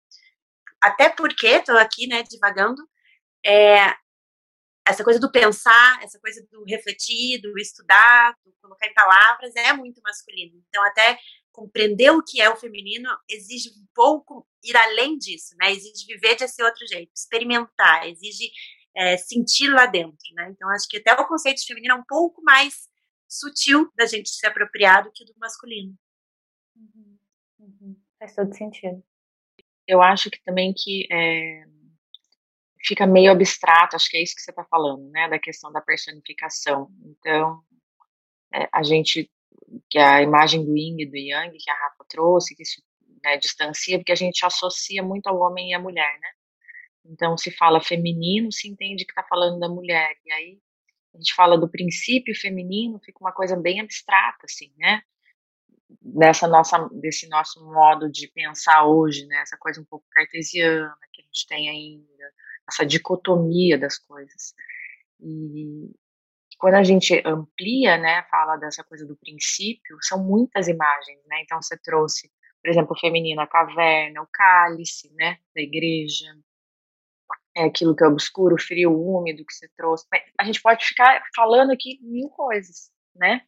Até 0.81 1.09
porque, 1.09 1.47
estou 1.49 1.77
aqui, 1.79 2.07
né, 2.07 2.23
divagando, 2.23 2.83
é, 3.45 3.95
essa 4.87 5.03
coisa 5.03 5.19
do 5.19 5.31
pensar, 5.31 6.01
essa 6.03 6.19
coisa 6.21 6.47
do 6.51 6.65
refletir, 6.65 7.41
do 7.41 7.59
estudar, 7.59 8.37
do 8.45 8.53
colocar 8.63 8.87
em 8.87 8.95
palavras, 8.95 9.55
é 9.57 9.73
muito 9.73 10.01
masculino. 10.03 10.63
Então, 10.69 10.85
até 10.85 11.19
compreender 11.51 12.11
o 12.11 12.23
que 12.23 12.41
é 12.41 12.51
o 12.51 12.57
feminino 12.57 13.09
exige 13.29 13.71
um 13.71 13.87
pouco 13.95 14.47
ir 14.63 14.77
além 14.77 15.17
disso, 15.19 15.57
né? 15.59 15.73
Exige 15.73 16.07
viver 16.07 16.37
de 16.37 16.45
esse 16.45 16.63
outro 16.63 16.87
jeito, 16.87 17.11
experimentar, 17.17 18.07
exige 18.07 18.51
é, 18.95 19.17
sentir 19.17 19.69
lá 19.69 19.87
dentro, 19.87 20.35
né? 20.35 20.51
Então, 20.51 20.69
acho 20.71 20.87
que 20.89 20.99
até 20.99 21.15
o 21.15 21.27
conceito 21.27 21.59
de 21.59 21.67
feminino 21.67 21.95
é 21.95 21.99
um 21.99 22.05
pouco 22.05 22.43
mais 22.43 22.89
sutil 23.29 23.91
da 23.97 24.07
gente 24.07 24.29
se 24.29 24.47
apropriar 24.47 25.03
do 25.03 25.11
que 25.13 25.25
do 25.25 25.35
masculino. 25.39 25.97
Uhum. 26.77 27.19
Uhum. 27.59 27.97
Faz 28.19 28.35
todo 28.35 28.55
sentido. 28.55 29.03
Eu 29.87 30.03
acho 30.03 30.31
que 30.31 30.43
também 30.43 30.75
que 30.77 31.07
é, 31.11 31.65
fica 32.85 33.07
meio 33.07 33.33
abstrato, 33.33 33.97
acho 33.97 34.09
que 34.09 34.17
é 34.17 34.23
isso 34.23 34.35
que 34.35 34.43
você 34.43 34.51
está 34.51 34.65
falando, 34.65 35.09
né, 35.11 35.29
da 35.29 35.39
questão 35.39 35.73
da 35.73 35.81
personificação. 35.81 36.89
Então, 37.05 37.61
é, 38.55 38.69
a 38.73 38.83
gente, 38.83 39.31
que 39.91 39.99
a 39.99 40.23
imagem 40.23 40.65
do 40.65 40.77
Yin 40.77 41.01
e 41.01 41.07
do 41.07 41.17
Yang, 41.17 41.57
que 41.59 41.71
a 41.71 41.75
Rafa 41.75 42.05
trouxe, 42.09 42.55
que 42.55 42.63
isso 42.63 42.83
né, 43.25 43.37
distancia, 43.37 43.99
porque 43.99 44.13
a 44.13 44.17
gente 44.17 44.45
associa 44.45 45.03
muito 45.03 45.27
ao 45.27 45.39
homem 45.41 45.71
e 45.71 45.75
à 45.75 45.79
mulher, 45.81 46.19
né? 46.21 46.29
Então, 47.05 47.37
se 47.37 47.51
fala 47.51 47.81
feminino, 47.81 48.53
se 48.53 48.69
entende 48.69 49.05
que 49.05 49.13
está 49.13 49.23
falando 49.23 49.61
da 49.61 49.69
mulher, 49.69 50.17
e 50.25 50.33
aí 50.33 50.59
a 51.15 51.19
gente 51.19 51.35
fala 51.35 51.59
do 51.59 51.69
princípio 51.69 52.35
feminino, 52.35 53.01
fica 53.05 53.19
uma 53.21 53.33
coisa 53.33 53.57
bem 53.57 53.81
abstrata, 53.81 54.45
assim, 54.45 54.73
né? 54.77 55.03
Dessa 56.09 56.47
nossa, 56.47 56.89
desse 56.93 57.29
nosso 57.29 57.65
modo 57.65 58.11
de 58.11 58.29
pensar 58.29 58.85
hoje, 58.87 59.27
né? 59.27 59.41
Essa 59.43 59.57
coisa 59.59 59.81
um 59.81 59.85
pouco 59.85 60.07
cartesiana 60.11 60.97
que 61.13 61.23
a 61.23 61.25
gente 61.25 61.47
tem 61.49 61.69
ainda, 61.69 62.33
essa 62.69 62.87
dicotomia 62.87 63.77
das 63.79 63.99
coisas. 63.99 64.55
E 65.21 65.91
quando 66.59 66.75
a 66.75 66.85
gente 66.85 67.21
amplia, 67.27 67.99
né, 67.99 68.23
fala 68.31 68.57
dessa 68.57 68.85
coisa 68.85 69.05
do 69.05 69.17
princípio, 69.17 69.99
são 70.03 70.23
muitas 70.23 70.69
imagens, 70.69 71.21
né? 71.27 71.43
Então 71.43 71.61
você 71.61 71.77
trouxe, 71.79 72.31
por 72.63 72.71
exemplo, 72.71 72.93
o 72.97 73.01
feminino, 73.01 73.41
a 73.41 73.47
caverna, 73.47 74.23
o 74.23 74.29
cálice, 74.33 75.13
né, 75.15 75.39
da 75.55 75.61
igreja, 75.61 76.27
é 77.57 77.65
aquilo 77.65 77.97
que 77.97 78.05
é 78.05 78.07
obscuro, 78.07 78.57
frio, 78.61 78.93
úmido 78.93 79.45
que 79.45 79.55
você 79.55 79.69
trouxe. 79.77 80.07
A 80.39 80.45
gente 80.45 80.61
pode 80.63 80.85
ficar 80.85 81.23
falando 81.35 81.73
aqui 81.73 81.99
mil 82.03 82.29
coisas, 82.29 82.91
né? 83.15 83.43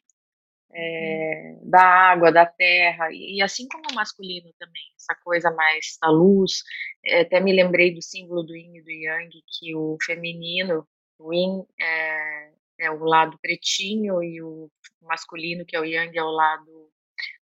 É, 0.72 1.56
da 1.62 1.82
água, 1.82 2.30
da 2.30 2.44
terra, 2.46 3.08
e, 3.10 3.40
assim 3.42 3.66
como 3.68 3.84
o 3.90 3.94
masculino 3.94 4.52
também, 4.58 4.82
essa 4.96 5.14
coisa 5.25 5.50
mais 5.50 5.96
da 6.00 6.10
luz. 6.10 6.62
É, 7.04 7.22
até 7.22 7.40
me 7.40 7.52
lembrei 7.52 7.94
do 7.94 8.02
símbolo 8.02 8.42
do 8.42 8.54
yin 8.56 8.76
e 8.76 8.82
do 8.82 8.90
yang, 8.90 9.30
que 9.46 9.75
o 9.75 9.96
feminino, 10.04 10.87
o 11.18 11.32
yin 11.32 11.64
é, 11.80 12.50
é 12.80 12.90
o 12.90 13.04
lado 13.04 13.38
pretinho 13.40 14.22
e 14.22 14.42
o 14.42 14.70
masculino, 15.02 15.64
que 15.66 15.76
é 15.76 15.80
o 15.80 15.84
yang, 15.84 16.16
é 16.16 16.22
o 16.22 16.30
lado 16.30 16.90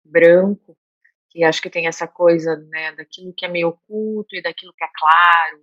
branco, 0.05 0.77
que 1.31 1.45
acho 1.45 1.63
que 1.63 1.71
tem 1.71 1.87
essa 1.87 2.09
coisa 2.09 2.57
né, 2.71 2.93
daquilo 2.93 3.35
que 3.37 3.45
é 3.45 3.49
meio 3.49 3.69
oculto 3.69 4.35
e 4.35 4.43
daquilo 4.43 4.73
que 4.75 4.85
é 4.85 4.89
claro, 4.99 5.63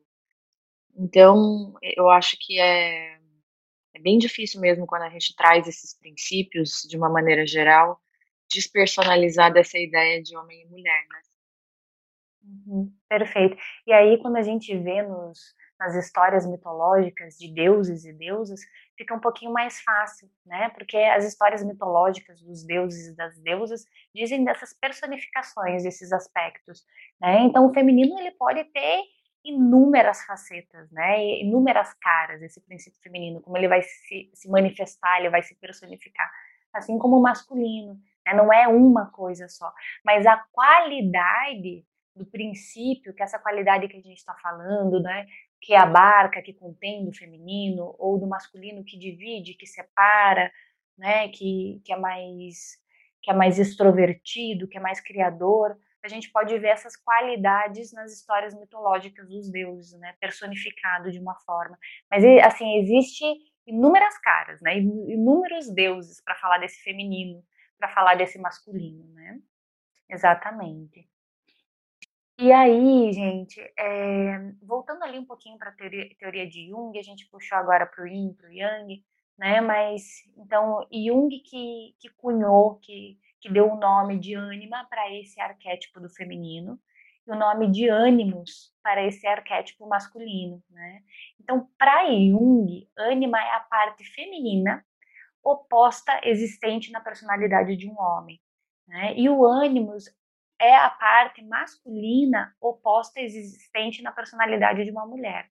então, 0.98 1.74
eu 1.84 2.10
acho 2.10 2.36
que 2.40 2.60
é, 2.60 3.20
é 3.98 4.00
bem 4.00 4.18
difícil 4.18 4.62
mesmo 4.62 4.86
quando 4.86 5.02
a 5.02 5.10
gente 5.10 5.36
traz 5.36 5.68
esses 5.68 5.98
princípios 5.98 6.84
de 6.88 6.96
uma 6.96 7.10
maneira 7.10 7.46
geral, 7.46 8.00
despersonalizar 8.50 9.52
dessa 9.52 9.78
ideia 9.78 10.22
de 10.22 10.38
homem 10.38 10.62
e 10.62 10.70
mulher, 10.70 11.06
né? 11.12 11.22
Uhum, 12.44 12.94
perfeito. 13.10 13.58
E 13.86 13.92
aí, 13.92 14.18
quando 14.22 14.38
a 14.38 14.42
gente 14.42 14.74
vê 14.78 15.02
nos, 15.02 15.40
nas 15.80 15.96
histórias 15.96 16.46
mitológicas 16.46 17.38
de 17.38 17.54
deuses 17.54 18.06
e 18.06 18.14
deusas, 18.14 18.62
fica 18.96 19.14
um 19.14 19.20
pouquinho 19.20 19.52
mais 19.52 19.82
fácil, 19.82 20.30
né? 20.46 20.70
Porque 20.70 20.96
as 20.96 21.26
histórias 21.26 21.64
mitológicas 21.64 22.42
dos 22.42 22.64
deuses 22.64 23.08
e 23.08 23.16
das 23.16 23.38
deusas 23.40 23.84
dizem 24.16 24.46
dessas 24.46 24.74
personificações, 24.74 25.84
desses 25.84 26.14
aspectos, 26.14 26.86
né? 27.20 27.42
Então, 27.42 27.68
o 27.68 27.74
feminino 27.74 28.18
ele 28.18 28.32
pode 28.32 28.64
ter 28.66 29.02
inúmeras 29.44 30.24
facetas, 30.26 30.92
né? 30.92 31.40
Inúmeras 31.40 31.94
caras 31.96 32.42
esse 32.42 32.62
princípio 32.62 33.00
feminino, 33.02 33.42
como 33.42 33.58
ele 33.58 33.68
vai 33.68 33.82
se, 33.82 34.30
se 34.34 34.50
manifestar, 34.50 35.20
ele 35.20 35.30
vai 35.30 35.42
se 35.42 35.56
personificar, 35.56 36.30
assim 36.74 36.98
como 36.98 37.18
o 37.18 37.22
masculino, 37.22 38.00
né? 38.26 38.34
Não 38.34 38.52
é 38.52 38.68
uma 38.68 39.10
coisa 39.12 39.48
só, 39.48 39.72
mas 40.04 40.26
a 40.26 40.38
qualidade 40.52 41.86
do 42.16 42.26
princípio, 42.26 43.14
que 43.14 43.22
é 43.22 43.26
essa 43.26 43.40
qualidade 43.40 43.88
que 43.88 43.98
a 43.98 44.02
gente 44.02 44.18
está 44.18 44.34
falando, 44.36 45.02
né? 45.02 45.26
Que 45.62 45.76
abarca, 45.76 46.42
que 46.42 46.54
contém 46.54 47.06
do 47.06 47.14
feminino 47.14 47.96
ou 47.98 48.20
do 48.20 48.28
masculino, 48.28 48.84
que 48.84 48.98
divide, 48.98 49.54
que 49.54 49.68
separa, 49.68 50.52
né? 50.98 51.30
Que, 51.30 51.82
que 51.86 51.94
é 51.94 51.98
mais 51.98 52.78
que 53.22 53.32
é 53.32 53.34
mais 53.34 53.60
extrovertido, 53.60 54.70
que 54.70 54.78
é 54.78 54.80
mais 54.80 55.02
criador, 55.02 55.78
a 56.08 56.10
gente 56.10 56.32
pode 56.32 56.58
ver 56.58 56.70
essas 56.70 56.96
qualidades 56.96 57.94
nas 57.94 58.12
histórias 58.14 58.58
mitológicas 58.58 59.28
dos 59.30 59.52
deuses, 59.52 60.00
né, 60.00 60.16
personificado 60.20 61.12
de 61.12 61.20
uma 61.20 61.36
forma. 61.42 61.78
Mas 62.10 62.24
assim 62.44 62.78
existe 62.78 63.26
inúmeras 63.66 64.18
caras, 64.20 64.62
né, 64.62 64.78
inúmeros 64.78 65.70
deuses 65.70 66.22
para 66.22 66.36
falar 66.36 66.58
desse 66.58 66.82
feminino, 66.82 67.44
para 67.78 67.90
falar 67.90 68.16
desse 68.16 68.40
masculino, 68.40 69.06
né? 69.14 69.40
Exatamente. 70.10 71.08
E 72.40 72.52
aí, 72.52 73.12
gente, 73.12 73.60
é, 73.78 74.54
voltando 74.62 75.04
ali 75.04 75.18
um 75.18 75.26
pouquinho 75.26 75.58
para 75.58 75.70
a 75.70 75.74
teoria, 75.74 76.08
teoria, 76.20 76.48
de 76.48 76.70
Jung, 76.70 76.98
a 76.98 77.02
gente 77.02 77.28
puxou 77.30 77.58
agora 77.58 77.86
para 77.86 78.04
o 78.04 78.08
Yin, 78.08 78.34
para 78.34 78.48
o 78.48 78.54
Yang, 78.54 79.04
né? 79.38 79.60
Mas 79.60 80.24
então 80.38 80.88
Jung 80.92 81.30
que, 81.30 81.96
que 82.00 82.10
cunhou, 82.16 82.76
que 82.76 83.18
que 83.40 83.52
deu 83.52 83.72
o 83.72 83.78
nome 83.78 84.20
de 84.20 84.34
ânima 84.36 84.86
para 84.90 85.12
esse 85.14 85.40
arquétipo 85.40 86.00
do 86.00 86.10
feminino 86.10 86.80
e 87.28 87.32
o 87.32 87.36
nome 87.36 87.70
de 87.70 87.90
ânimos 87.90 88.74
para 88.82 89.06
esse 89.06 89.28
arquétipo 89.28 89.88
masculino, 89.88 90.64
né? 90.70 91.02
Então, 91.40 91.70
para 91.78 92.06
Jung, 92.06 92.90
ânima 92.98 93.40
é 93.40 93.56
a 93.56 93.60
parte 93.60 94.04
feminina 94.06 94.86
oposta 95.44 96.20
existente 96.24 96.92
na 96.92 97.02
personalidade 97.02 97.76
de 97.76 97.90
um 97.90 98.00
homem, 98.00 98.40
né? 98.88 99.14
E 99.16 99.30
o 99.30 99.46
ânimos 99.46 100.06
é 100.60 100.76
a 100.76 100.90
parte 100.90 101.44
masculina 101.44 102.56
oposta 102.60 103.20
existente 103.20 104.02
na 104.02 104.12
personalidade 104.12 104.84
de 104.84 104.92
uma 104.92 105.06
mulher. 105.06 105.50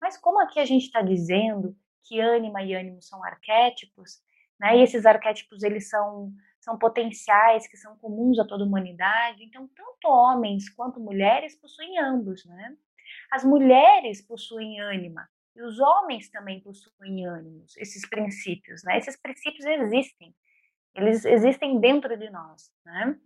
Mas 0.00 0.18
como 0.18 0.40
aqui 0.40 0.58
a 0.58 0.64
gente 0.64 0.86
está 0.86 1.00
dizendo 1.00 1.76
que 2.04 2.20
ânima 2.20 2.62
e 2.62 2.74
ânimo 2.74 3.00
são 3.00 3.24
arquétipos, 3.24 4.20
né? 4.60 4.76
E 4.76 4.82
esses 4.82 5.06
arquétipos 5.06 5.62
eles 5.62 5.88
são 5.88 6.32
são 6.62 6.78
potenciais 6.78 7.66
que 7.66 7.76
são 7.76 7.98
comuns 7.98 8.38
a 8.38 8.46
toda 8.46 8.62
a 8.62 8.66
humanidade. 8.66 9.42
Então, 9.42 9.68
tanto 9.74 10.08
homens 10.08 10.70
quanto 10.70 11.00
mulheres 11.00 11.60
possuem 11.60 11.98
ambos, 11.98 12.44
né? 12.46 12.76
As 13.32 13.44
mulheres 13.44 14.24
possuem 14.24 14.80
ânima 14.80 15.28
e 15.56 15.62
os 15.62 15.80
homens 15.80 16.30
também 16.30 16.60
possuem 16.60 17.26
ânimos, 17.26 17.76
esses 17.76 18.08
princípios, 18.08 18.82
né? 18.84 18.96
Esses 18.96 19.20
princípios 19.20 19.66
existem, 19.66 20.34
eles 20.94 21.24
existem 21.24 21.80
dentro 21.80 22.16
de 22.16 22.30
nós, 22.30 22.72
né? 22.86 23.18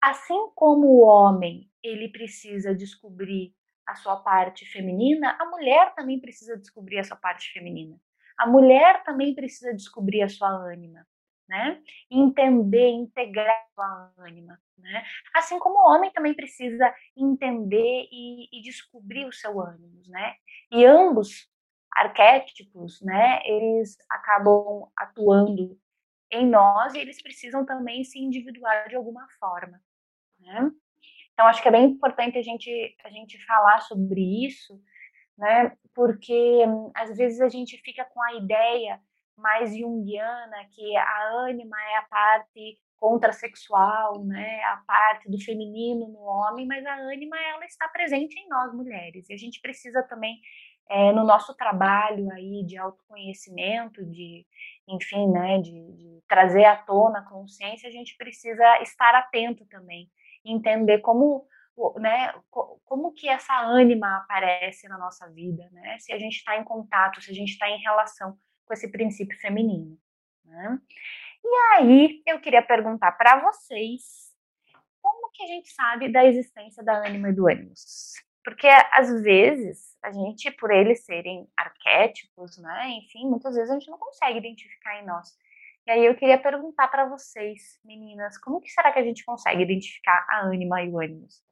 Assim 0.00 0.48
como 0.54 0.86
o 0.86 1.04
homem 1.04 1.68
ele 1.82 2.08
precisa 2.08 2.72
descobrir 2.72 3.52
a 3.84 3.96
sua 3.96 4.16
parte 4.16 4.64
feminina, 4.64 5.36
a 5.40 5.44
mulher 5.50 5.92
também 5.94 6.20
precisa 6.20 6.56
descobrir 6.56 7.00
a 7.00 7.04
sua 7.04 7.16
parte 7.16 7.52
feminina. 7.52 8.00
A 8.38 8.46
mulher 8.46 9.02
também 9.02 9.34
precisa 9.34 9.74
descobrir 9.74 10.22
a 10.22 10.28
sua 10.28 10.48
ânima 10.48 11.04
né? 11.48 11.80
Entender, 12.10 12.88
integrar 12.88 13.66
a 13.78 14.12
ânima, 14.18 14.58
né? 14.78 15.04
Assim 15.34 15.58
como 15.58 15.78
o 15.78 15.94
homem 15.94 16.10
também 16.12 16.34
precisa 16.34 16.92
entender 17.16 18.08
e, 18.10 18.48
e 18.58 18.62
descobrir 18.62 19.26
o 19.26 19.32
seu 19.32 19.60
ânimo, 19.60 20.02
né? 20.06 20.34
E 20.70 20.84
ambos 20.84 21.48
arquétipos, 21.92 23.00
né? 23.02 23.40
Eles 23.44 23.96
acabam 24.10 24.88
atuando 24.96 25.78
em 26.30 26.46
nós 26.48 26.94
e 26.94 26.98
eles 26.98 27.22
precisam 27.22 27.64
também 27.64 28.02
se 28.04 28.18
individuar 28.18 28.88
de 28.88 28.96
alguma 28.96 29.26
forma, 29.38 29.80
né? 30.40 30.70
Então 31.32 31.46
acho 31.46 31.60
que 31.60 31.68
é 31.68 31.72
bem 31.72 31.84
importante 31.84 32.38
a 32.38 32.42
gente 32.42 32.96
a 33.04 33.10
gente 33.10 33.44
falar 33.44 33.80
sobre 33.80 34.46
isso, 34.46 34.80
né? 35.36 35.76
Porque 35.94 36.64
às 36.94 37.16
vezes 37.16 37.40
a 37.40 37.48
gente 37.48 37.76
fica 37.78 38.04
com 38.04 38.22
a 38.22 38.34
ideia 38.34 39.00
mais 39.36 39.76
junguiana, 39.76 40.64
que 40.70 40.96
a 40.96 41.28
ânima 41.46 41.76
é 41.92 41.96
a 41.96 42.02
parte 42.02 42.78
contrasexual, 42.96 44.24
né, 44.24 44.62
a 44.64 44.78
parte 44.86 45.30
do 45.30 45.38
feminino 45.38 46.08
no 46.08 46.20
homem, 46.20 46.66
mas 46.66 46.86
a 46.86 46.94
ânima 46.94 47.36
ela 47.38 47.64
está 47.66 47.86
presente 47.88 48.38
em 48.38 48.48
nós 48.48 48.72
mulheres 48.72 49.28
e 49.28 49.34
a 49.34 49.36
gente 49.36 49.60
precisa 49.60 50.02
também 50.04 50.40
é, 50.88 51.12
no 51.12 51.24
nosso 51.24 51.54
trabalho 51.54 52.30
aí 52.32 52.64
de 52.64 52.78
autoconhecimento, 52.78 54.04
de, 54.06 54.46
enfim, 54.88 55.30
né, 55.30 55.58
de, 55.58 55.92
de 55.92 56.22
trazer 56.28 56.64
à 56.64 56.76
tona 56.76 57.18
a 57.18 57.28
consciência, 57.28 57.88
a 57.88 57.92
gente 57.92 58.16
precisa 58.16 58.80
estar 58.80 59.14
atento 59.14 59.66
também, 59.66 60.10
entender 60.44 60.98
como 61.00 61.46
né, 61.96 62.32
como 62.84 63.12
que 63.12 63.28
essa 63.28 63.52
ânima 63.62 64.18
aparece 64.18 64.86
na 64.88 64.96
nossa 64.96 65.28
vida, 65.30 65.68
né? 65.72 65.98
Se 65.98 66.12
a 66.12 66.18
gente 66.18 66.36
está 66.36 66.56
em 66.56 66.62
contato, 66.62 67.20
se 67.20 67.30
a 67.32 67.34
gente 67.34 67.50
está 67.50 67.68
em 67.68 67.80
relação 67.80 68.38
com 68.64 68.74
esse 68.74 68.90
princípio 68.90 69.38
feminino, 69.40 69.98
né? 70.44 70.78
E 71.44 71.56
aí 71.74 72.22
eu 72.26 72.40
queria 72.40 72.62
perguntar 72.62 73.12
para 73.12 73.40
vocês 73.40 74.32
como 75.02 75.30
que 75.32 75.42
a 75.42 75.46
gente 75.46 75.68
sabe 75.70 76.10
da 76.10 76.24
existência 76.24 76.82
da 76.82 77.04
ânima 77.06 77.28
e 77.28 77.34
do 77.34 77.46
ânimos? 77.46 78.14
Porque 78.42 78.66
às 78.66 79.22
vezes 79.22 79.94
a 80.02 80.10
gente, 80.10 80.50
por 80.52 80.70
eles 80.70 81.04
serem 81.04 81.48
arquétipos, 81.56 82.58
né? 82.58 82.90
Enfim, 82.90 83.26
muitas 83.28 83.54
vezes 83.54 83.70
a 83.70 83.74
gente 83.74 83.90
não 83.90 83.98
consegue 83.98 84.38
identificar 84.38 85.00
em 85.00 85.06
nós. 85.06 85.28
E 85.86 85.90
aí 85.90 86.04
eu 86.04 86.14
queria 86.14 86.38
perguntar 86.38 86.88
para 86.88 87.06
vocês, 87.06 87.78
meninas, 87.84 88.38
como 88.38 88.60
que 88.60 88.70
será 88.70 88.90
que 88.92 88.98
a 88.98 89.02
gente 89.02 89.24
consegue 89.24 89.62
identificar 89.62 90.26
a 90.30 90.46
ânima 90.46 90.82
e 90.82 90.88
o 90.88 90.98
ânimos? 90.98 91.42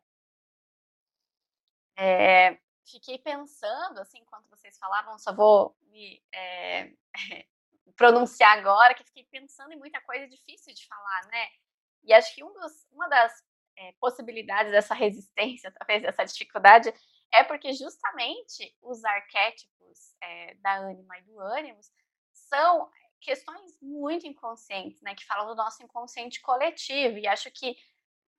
É, 1.97 2.59
fiquei 2.85 3.19
pensando, 3.19 4.01
assim, 4.01 4.19
enquanto 4.19 4.49
vocês 4.49 4.79
falavam, 4.79 5.19
só 5.19 5.33
vou 5.33 5.77
me 5.91 6.23
é, 6.35 6.93
pronunciar 7.97 8.59
agora, 8.59 8.95
que 8.95 9.05
fiquei 9.05 9.25
pensando 9.25 9.73
em 9.73 9.79
muita 9.79 10.01
coisa 10.01 10.27
difícil 10.27 10.75
de 10.75 10.87
falar, 10.87 11.27
né? 11.27 11.49
E 12.05 12.13
acho 12.13 12.35
que 12.35 12.43
um 12.43 12.53
dos, 12.53 12.87
uma 12.91 13.09
das 13.09 13.33
é, 13.77 13.93
possibilidades 14.01 14.73
dessa 14.73 14.95
resistência, 14.95 15.73
talvez 15.79 16.03
dessa 16.03 16.25
dificuldade, 16.25 16.93
é 17.33 17.43
porque 17.45 17.73
justamente 17.73 18.77
os 18.83 19.05
arquétipos 19.05 20.15
é, 20.23 20.55
da 20.57 20.77
ânima 20.77 21.19
e 21.19 21.23
do 21.23 21.41
ânimos 21.41 21.91
são 22.33 22.91
questões 23.21 23.79
muito 23.81 24.27
inconscientes, 24.27 25.01
né? 25.01 25.15
Que 25.15 25.25
falam 25.25 25.47
do 25.47 25.55
nosso 25.55 25.83
inconsciente 25.83 26.41
coletivo. 26.41 27.19
E 27.19 27.27
acho 27.27 27.51
que 27.51 27.77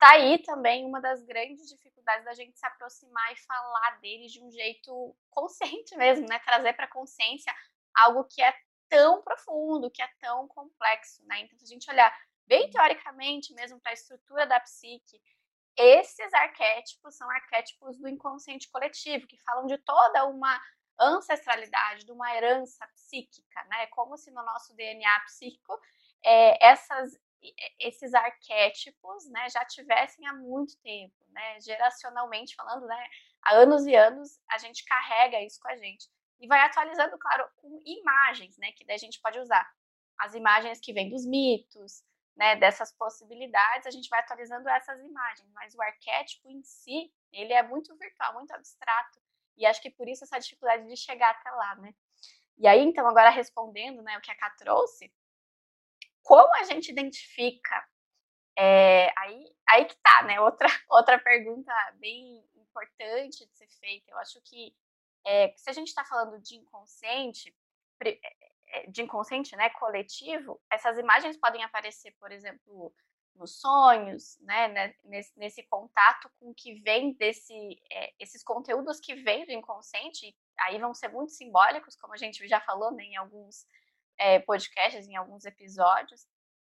tá 0.04 0.12
aí 0.12 0.38
também 0.40 0.86
uma 0.86 1.00
das 1.00 1.24
grandes 1.24 1.70
dificuldades 1.70 2.26
da 2.26 2.34
gente 2.34 2.60
se 2.60 2.66
aproximar 2.66 3.32
e 3.32 3.38
falar 3.38 4.00
deles 4.02 4.34
de 4.34 4.44
um 4.44 4.52
jeito 4.52 5.16
consciente 5.30 5.96
mesmo, 5.96 6.28
né? 6.28 6.40
Trazer 6.40 6.74
para 6.74 6.90
consciência 6.90 7.56
algo 7.96 8.26
que 8.26 8.42
é 8.42 8.54
tão 8.90 9.22
profundo, 9.22 9.90
que 9.90 10.02
é 10.02 10.10
tão 10.20 10.46
complexo, 10.50 11.26
né? 11.26 11.40
Então, 11.40 11.58
se 11.58 11.64
a 11.64 11.68
gente 11.68 11.90
olhar 11.90 12.14
bem 12.46 12.70
teoricamente 12.70 13.54
mesmo 13.54 13.80
para 13.80 13.92
a 13.92 13.94
estrutura 13.94 14.46
da 14.46 14.60
psique, 14.60 15.22
esses 15.78 16.34
arquétipos 16.34 17.16
são 17.16 17.30
arquétipos 17.32 17.98
do 17.98 18.10
inconsciente 18.10 18.70
coletivo, 18.70 19.26
que 19.26 19.42
falam 19.42 19.66
de 19.68 19.78
toda 19.78 20.26
uma 20.26 20.62
ancestralidade, 21.00 22.06
de 22.06 22.12
uma 22.12 22.36
herança 22.36 22.86
psíquica, 22.88 23.64
né? 23.70 23.88
Como 23.88 24.18
se 24.18 24.30
no 24.32 24.44
nosso 24.44 24.76
DNA 24.76 25.20
psíquico 25.22 25.80
é, 26.26 26.68
essas 26.68 27.18
esses 27.80 28.14
arquétipos, 28.14 29.30
né, 29.30 29.50
já 29.50 29.66
tivessem 29.66 30.28
há 30.28 30.34
muito 30.34 30.78
tempo, 30.78 31.16
né, 31.30 31.60
geracionalmente 31.62 32.56
falando, 32.56 32.86
né, 32.86 33.08
há 33.42 33.56
anos 33.56 33.86
e 33.86 33.96
anos 33.96 34.40
a 34.50 34.58
gente 34.58 34.86
carrega 34.86 35.42
isso 35.42 35.60
com 35.60 35.70
a 35.70 35.76
gente. 35.76 36.10
E 36.40 36.48
vai 36.48 36.60
atualizando, 36.60 37.18
claro, 37.18 37.48
com 37.58 37.82
imagens, 37.86 38.58
né, 38.58 38.72
que 38.74 38.86
daí 38.86 38.96
a 38.96 39.00
gente 39.00 39.20
pode 39.22 39.40
usar. 39.40 39.70
As 40.18 40.34
imagens 40.34 40.80
que 40.80 40.94
vêm 40.94 41.10
dos 41.10 41.26
mitos, 41.26 42.04
né, 42.36 42.56
dessas 42.56 42.92
possibilidades, 42.92 43.88
a 43.88 43.92
gente 43.92 44.10
vai 44.10 44.20
atualizando 44.20 44.68
essas 44.70 45.00
imagens, 45.02 45.50
mas 45.54 45.74
o 45.76 45.82
arquétipo 45.82 46.50
em 46.50 46.64
si, 46.64 47.14
ele 47.32 47.54
é 47.54 47.64
muito 47.64 47.96
virtual, 47.98 48.34
muito 48.34 48.52
abstrato, 48.52 49.22
e 49.56 49.66
acho 49.66 49.82
que 49.82 49.90
por 49.90 50.08
isso 50.08 50.24
essa 50.24 50.40
dificuldade 50.40 50.88
de 50.88 50.98
chegar 50.98 51.32
até 51.32 51.50
lá, 51.52 51.76
né. 51.76 51.94
E 52.58 52.68
aí, 52.68 52.82
então, 52.82 53.08
agora 53.08 53.30
respondendo, 53.30 54.02
né, 54.02 54.18
o 54.18 54.22
que 54.22 54.32
a 54.32 54.36
Ká 54.36 54.50
trouxe, 54.52 55.14
como 56.24 56.54
a 56.56 56.64
gente 56.64 56.92
identifica? 56.92 57.88
É, 58.58 59.12
aí, 59.18 59.56
aí 59.68 59.86
que 59.86 59.96
tá, 59.98 60.24
né? 60.24 60.40
Outra, 60.40 60.68
outra 60.90 61.20
pergunta 61.20 61.72
bem 61.96 62.44
importante 62.56 63.46
de 63.46 63.56
ser 63.56 63.68
feita. 63.80 64.12
Eu 64.12 64.18
acho 64.18 64.42
que 64.42 64.76
é, 65.26 65.54
se 65.56 65.70
a 65.70 65.74
gente 65.74 65.88
está 65.88 66.04
falando 66.04 66.42
de 66.42 66.56
inconsciente, 66.56 67.56
é, 68.74 68.88
de 68.88 69.02
inconsciente, 69.02 69.56
né, 69.56 69.70
coletivo, 69.72 70.60
essas 70.72 70.98
imagens 70.98 71.38
podem 71.38 71.64
aparecer, 71.64 72.12
por 72.20 72.32
exemplo, 72.32 72.94
nos 73.36 73.60
sonhos, 73.60 74.38
né 74.42 74.94
nesse, 75.04 75.38
nesse 75.38 75.64
contato 75.64 76.30
com 76.40 76.52
o 76.52 76.54
que 76.56 76.76
vem 76.82 77.14
desse, 77.14 77.82
é, 77.92 78.14
esses 78.20 78.44
conteúdos 78.44 79.00
que 79.00 79.16
vêm 79.16 79.46
do 79.46 79.52
inconsciente, 79.52 80.36
aí 80.60 80.78
vão 80.80 80.94
ser 80.94 81.08
muito 81.10 81.32
simbólicos, 81.32 81.96
como 81.96 82.14
a 82.14 82.18
gente 82.18 82.48
já 82.48 82.60
falou, 82.62 82.92
né, 82.92 83.04
em 83.04 83.16
alguns 83.16 83.66
é, 84.18 84.40
podcasts, 84.40 85.08
em 85.08 85.16
alguns 85.16 85.46
episódios. 85.46 86.28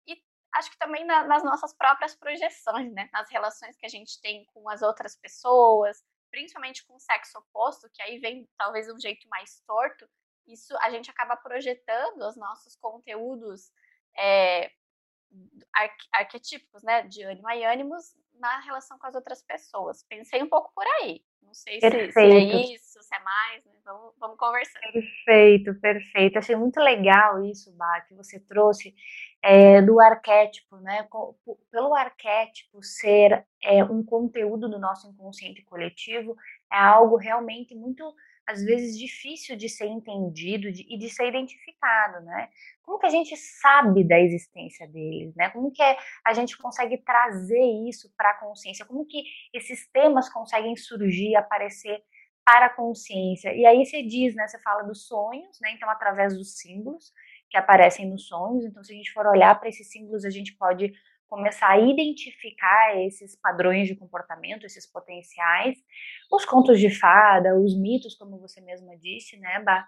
E 0.06 0.20
acho 0.54 0.70
que 0.70 0.78
também 0.78 1.04
na, 1.04 1.24
nas 1.24 1.44
nossas 1.44 1.74
próprias 1.74 2.14
projeções, 2.14 2.92
né? 2.92 3.08
Nas 3.12 3.30
relações 3.30 3.76
que 3.76 3.86
a 3.86 3.88
gente 3.88 4.20
tem 4.20 4.44
com 4.46 4.68
as 4.68 4.82
outras 4.82 5.16
pessoas, 5.16 6.02
principalmente 6.30 6.84
com 6.86 6.94
o 6.96 7.00
sexo 7.00 7.38
oposto, 7.38 7.90
que 7.92 8.02
aí 8.02 8.18
vem 8.18 8.48
talvez 8.58 8.90
um 8.90 9.00
jeito 9.00 9.28
mais 9.28 9.60
torto. 9.66 10.08
Isso 10.46 10.76
a 10.78 10.90
gente 10.90 11.10
acaba 11.10 11.36
projetando 11.36 12.22
os 12.22 12.36
nossos 12.36 12.76
conteúdos 12.76 13.72
é, 14.16 14.70
arquetípicos, 16.12 16.82
né? 16.82 17.02
De 17.02 17.22
ânimo 17.22 17.50
e 17.50 17.64
ânimos 17.64 18.14
na 18.38 18.60
relação 18.60 18.98
com 18.98 19.06
as 19.06 19.14
outras 19.14 19.42
pessoas. 19.42 20.02
Pensei 20.02 20.42
um 20.42 20.48
pouco 20.48 20.72
por 20.74 20.84
aí. 21.00 21.22
Não 21.42 21.54
sei 21.54 21.80
se, 21.80 22.12
se, 22.12 22.20
é 22.20 22.38
isso, 22.74 23.02
se 23.02 23.14
é 23.14 23.20
mais, 23.20 23.64
né? 23.64 23.72
vamos, 23.84 24.12
vamos 24.18 24.36
conversar. 24.36 24.80
Perfeito, 24.92 25.74
perfeito. 25.80 26.38
Achei 26.38 26.56
muito 26.56 26.80
legal 26.80 27.42
isso, 27.44 27.72
Bá, 27.76 28.00
que 28.00 28.14
você 28.14 28.40
trouxe 28.40 28.94
é, 29.40 29.80
do 29.80 30.00
arquétipo, 30.00 30.76
né? 30.78 31.08
Pelo 31.70 31.94
arquétipo 31.94 32.82
ser 32.82 33.46
é, 33.62 33.84
um 33.84 34.04
conteúdo 34.04 34.68
do 34.68 34.78
nosso 34.78 35.08
inconsciente 35.08 35.62
coletivo, 35.62 36.36
é 36.70 36.78
algo 36.78 37.16
realmente 37.16 37.74
muito 37.74 38.12
às 38.46 38.62
vezes 38.64 38.96
difícil 38.96 39.56
de 39.56 39.68
ser 39.68 39.86
entendido 39.86 40.68
e 40.68 40.96
de 40.96 41.10
ser 41.10 41.28
identificado, 41.28 42.24
né? 42.24 42.48
Como 42.82 42.98
que 42.98 43.06
a 43.06 43.10
gente 43.10 43.36
sabe 43.36 44.06
da 44.06 44.20
existência 44.20 44.86
deles, 44.86 45.34
né? 45.34 45.50
Como 45.50 45.72
que 45.72 45.82
a 46.24 46.32
gente 46.32 46.56
consegue 46.56 46.98
trazer 46.98 47.64
isso 47.88 48.12
para 48.16 48.30
a 48.30 48.38
consciência? 48.38 48.86
Como 48.86 49.04
que 49.04 49.24
esses 49.52 49.88
temas 49.90 50.32
conseguem 50.32 50.76
surgir, 50.76 51.34
aparecer 51.34 52.00
para 52.44 52.66
a 52.66 52.74
consciência? 52.74 53.52
E 53.52 53.66
aí 53.66 53.84
você 53.84 54.02
diz, 54.02 54.34
né? 54.36 54.46
Você 54.46 54.60
fala 54.60 54.84
dos 54.84 55.06
sonhos, 55.08 55.58
né? 55.60 55.72
Então 55.72 55.90
através 55.90 56.36
dos 56.36 56.56
símbolos 56.56 57.12
que 57.50 57.56
aparecem 57.56 58.08
nos 58.08 58.28
sonhos. 58.28 58.64
Então 58.64 58.84
se 58.84 58.92
a 58.92 58.96
gente 58.96 59.12
for 59.12 59.26
olhar 59.26 59.58
para 59.58 59.68
esses 59.68 59.90
símbolos, 59.90 60.24
a 60.24 60.30
gente 60.30 60.56
pode 60.56 60.92
começar 61.28 61.70
a 61.70 61.80
identificar 61.80 62.96
esses 63.04 63.36
padrões 63.36 63.88
de 63.88 63.96
comportamento, 63.96 64.64
esses 64.64 64.86
potenciais, 64.90 65.78
os 66.30 66.44
contos 66.44 66.78
de 66.78 66.90
fada, 66.90 67.58
os 67.58 67.76
mitos, 67.78 68.14
como 68.14 68.38
você 68.38 68.60
mesma 68.60 68.96
disse, 68.96 69.36
né, 69.38 69.60
Bah? 69.62 69.86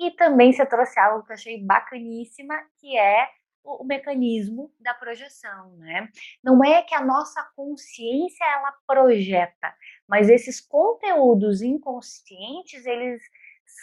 E 0.00 0.12
também 0.12 0.52
você 0.52 0.64
trouxe 0.64 0.98
algo 1.00 1.24
que 1.24 1.32
eu 1.32 1.34
achei 1.34 1.64
bacaníssima, 1.64 2.54
que 2.78 2.96
é 2.96 3.28
o, 3.64 3.82
o 3.82 3.86
mecanismo 3.86 4.72
da 4.78 4.94
projeção, 4.94 5.76
né? 5.76 6.08
Não 6.42 6.64
é 6.64 6.82
que 6.82 6.94
a 6.94 7.04
nossa 7.04 7.42
consciência 7.56 8.44
ela 8.44 8.72
projeta, 8.86 9.74
mas 10.08 10.28
esses 10.28 10.60
conteúdos 10.60 11.62
inconscientes, 11.62 12.86
eles 12.86 13.20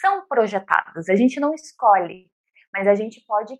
são 0.00 0.26
projetados. 0.26 1.08
A 1.08 1.14
gente 1.14 1.38
não 1.38 1.54
escolhe, 1.54 2.30
mas 2.72 2.88
a 2.88 2.94
gente 2.94 3.20
pode 3.20 3.54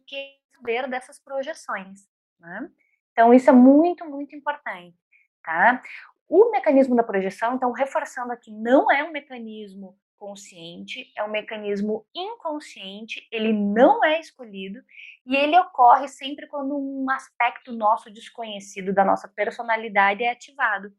saber 0.54 0.88
dessas 0.88 1.18
projeções, 1.22 2.00
né? 2.40 2.68
Então, 3.16 3.32
isso 3.32 3.48
é 3.48 3.52
muito, 3.52 4.04
muito 4.04 4.36
importante, 4.36 4.94
tá? 5.42 5.82
O 6.28 6.50
mecanismo 6.50 6.94
da 6.94 7.02
projeção, 7.02 7.54
então, 7.54 7.72
reforçando 7.72 8.30
aqui, 8.30 8.50
não 8.52 8.92
é 8.92 9.02
um 9.02 9.10
mecanismo 9.10 9.98
consciente, 10.18 11.10
é 11.16 11.24
um 11.24 11.30
mecanismo 11.30 12.06
inconsciente, 12.14 13.26
ele 13.32 13.54
não 13.54 14.04
é 14.04 14.20
escolhido 14.20 14.82
e 15.24 15.34
ele 15.34 15.58
ocorre 15.58 16.08
sempre 16.08 16.46
quando 16.46 16.76
um 16.76 17.10
aspecto 17.10 17.72
nosso 17.72 18.10
desconhecido 18.10 18.92
da 18.92 19.04
nossa 19.04 19.28
personalidade 19.28 20.22
é 20.22 20.30
ativado, 20.30 20.92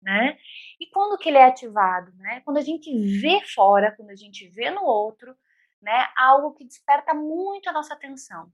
né? 0.00 0.38
E 0.78 0.86
quando 0.90 1.18
que 1.18 1.28
ele 1.28 1.38
é 1.38 1.44
ativado, 1.44 2.12
né? 2.18 2.40
Quando 2.44 2.58
a 2.58 2.62
gente 2.62 2.92
vê 3.20 3.40
fora, 3.44 3.90
quando 3.96 4.10
a 4.10 4.16
gente 4.16 4.46
vê 4.48 4.70
no 4.70 4.84
outro, 4.84 5.34
né, 5.82 6.08
algo 6.16 6.54
que 6.54 6.64
desperta 6.64 7.12
muito 7.12 7.68
a 7.68 7.72
nossa 7.72 7.94
atenção. 7.94 8.50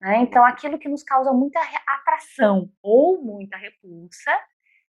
Né? 0.00 0.18
Então, 0.18 0.44
aquilo 0.44 0.78
que 0.78 0.88
nos 0.88 1.02
causa 1.02 1.32
muita 1.32 1.60
atração 1.86 2.70
ou 2.82 3.22
muita 3.22 3.56
repulsa, 3.56 4.30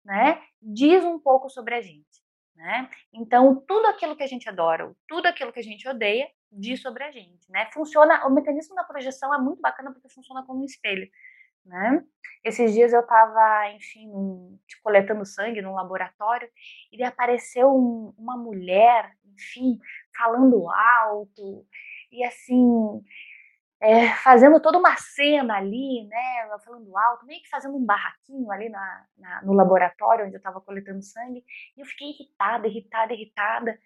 né, 0.05 0.41
diz 0.62 1.03
um 1.03 1.19
pouco 1.19 1.49
sobre 1.49 1.75
a 1.75 1.81
gente. 1.81 2.07
Né? 2.55 2.89
Então, 3.13 3.55
tudo 3.67 3.88
aquilo 3.88 4.15
que 4.15 4.23
a 4.23 4.27
gente 4.27 4.49
adora, 4.49 4.93
tudo 5.07 5.27
aquilo 5.27 5.53
que 5.53 5.59
a 5.59 5.63
gente 5.63 5.88
odeia, 5.88 6.27
diz 6.51 6.81
sobre 6.81 7.03
a 7.03 7.12
gente. 7.12 7.49
Né? 7.49 7.69
Funciona, 7.73 8.25
o 8.27 8.31
mecanismo 8.31 8.75
da 8.75 8.83
projeção 8.83 9.33
é 9.33 9.38
muito 9.38 9.62
bacana 9.62 9.91
porque 9.93 10.09
funciona 10.09 10.45
como 10.45 10.62
um 10.62 10.65
espelho. 10.65 11.09
Né? 11.65 12.03
Esses 12.43 12.73
dias 12.73 12.91
eu 12.91 13.01
estava, 13.01 13.71
enfim, 13.71 14.09
um, 14.09 14.59
coletando 14.83 15.25
sangue 15.25 15.62
num 15.62 15.73
laboratório 15.73 16.49
e 16.91 17.03
apareceu 17.03 17.69
um, 17.69 18.13
uma 18.17 18.38
mulher, 18.38 19.15
enfim, 19.25 19.77
falando 20.17 20.69
alto, 20.69 21.65
e 22.12 22.23
assim, 22.23 23.01
é, 23.81 24.13
fazendo 24.15 24.59
toda 24.59 24.77
uma 24.77 24.95
cena 24.97 25.55
ali, 25.55 26.05
né, 26.05 26.49
falando 26.65 26.97
alto, 26.97 27.25
meio 27.25 27.41
que 27.41 27.49
fazendo 27.49 27.77
um 27.77 27.85
barraquinho 27.85 28.51
ali 28.51 28.67
na, 28.67 29.05
na 29.17 29.41
no 29.41 29.53
laboratório 29.53 30.25
onde 30.25 30.35
eu 30.35 30.39
estava 30.39 30.59
coletando 30.59 31.01
sangue, 31.01 31.43
e 31.77 31.79
eu 31.81 31.85
fiquei 31.85 32.09
irritada, 32.09 32.67
irritada, 32.67 33.13
irritada. 33.13 33.79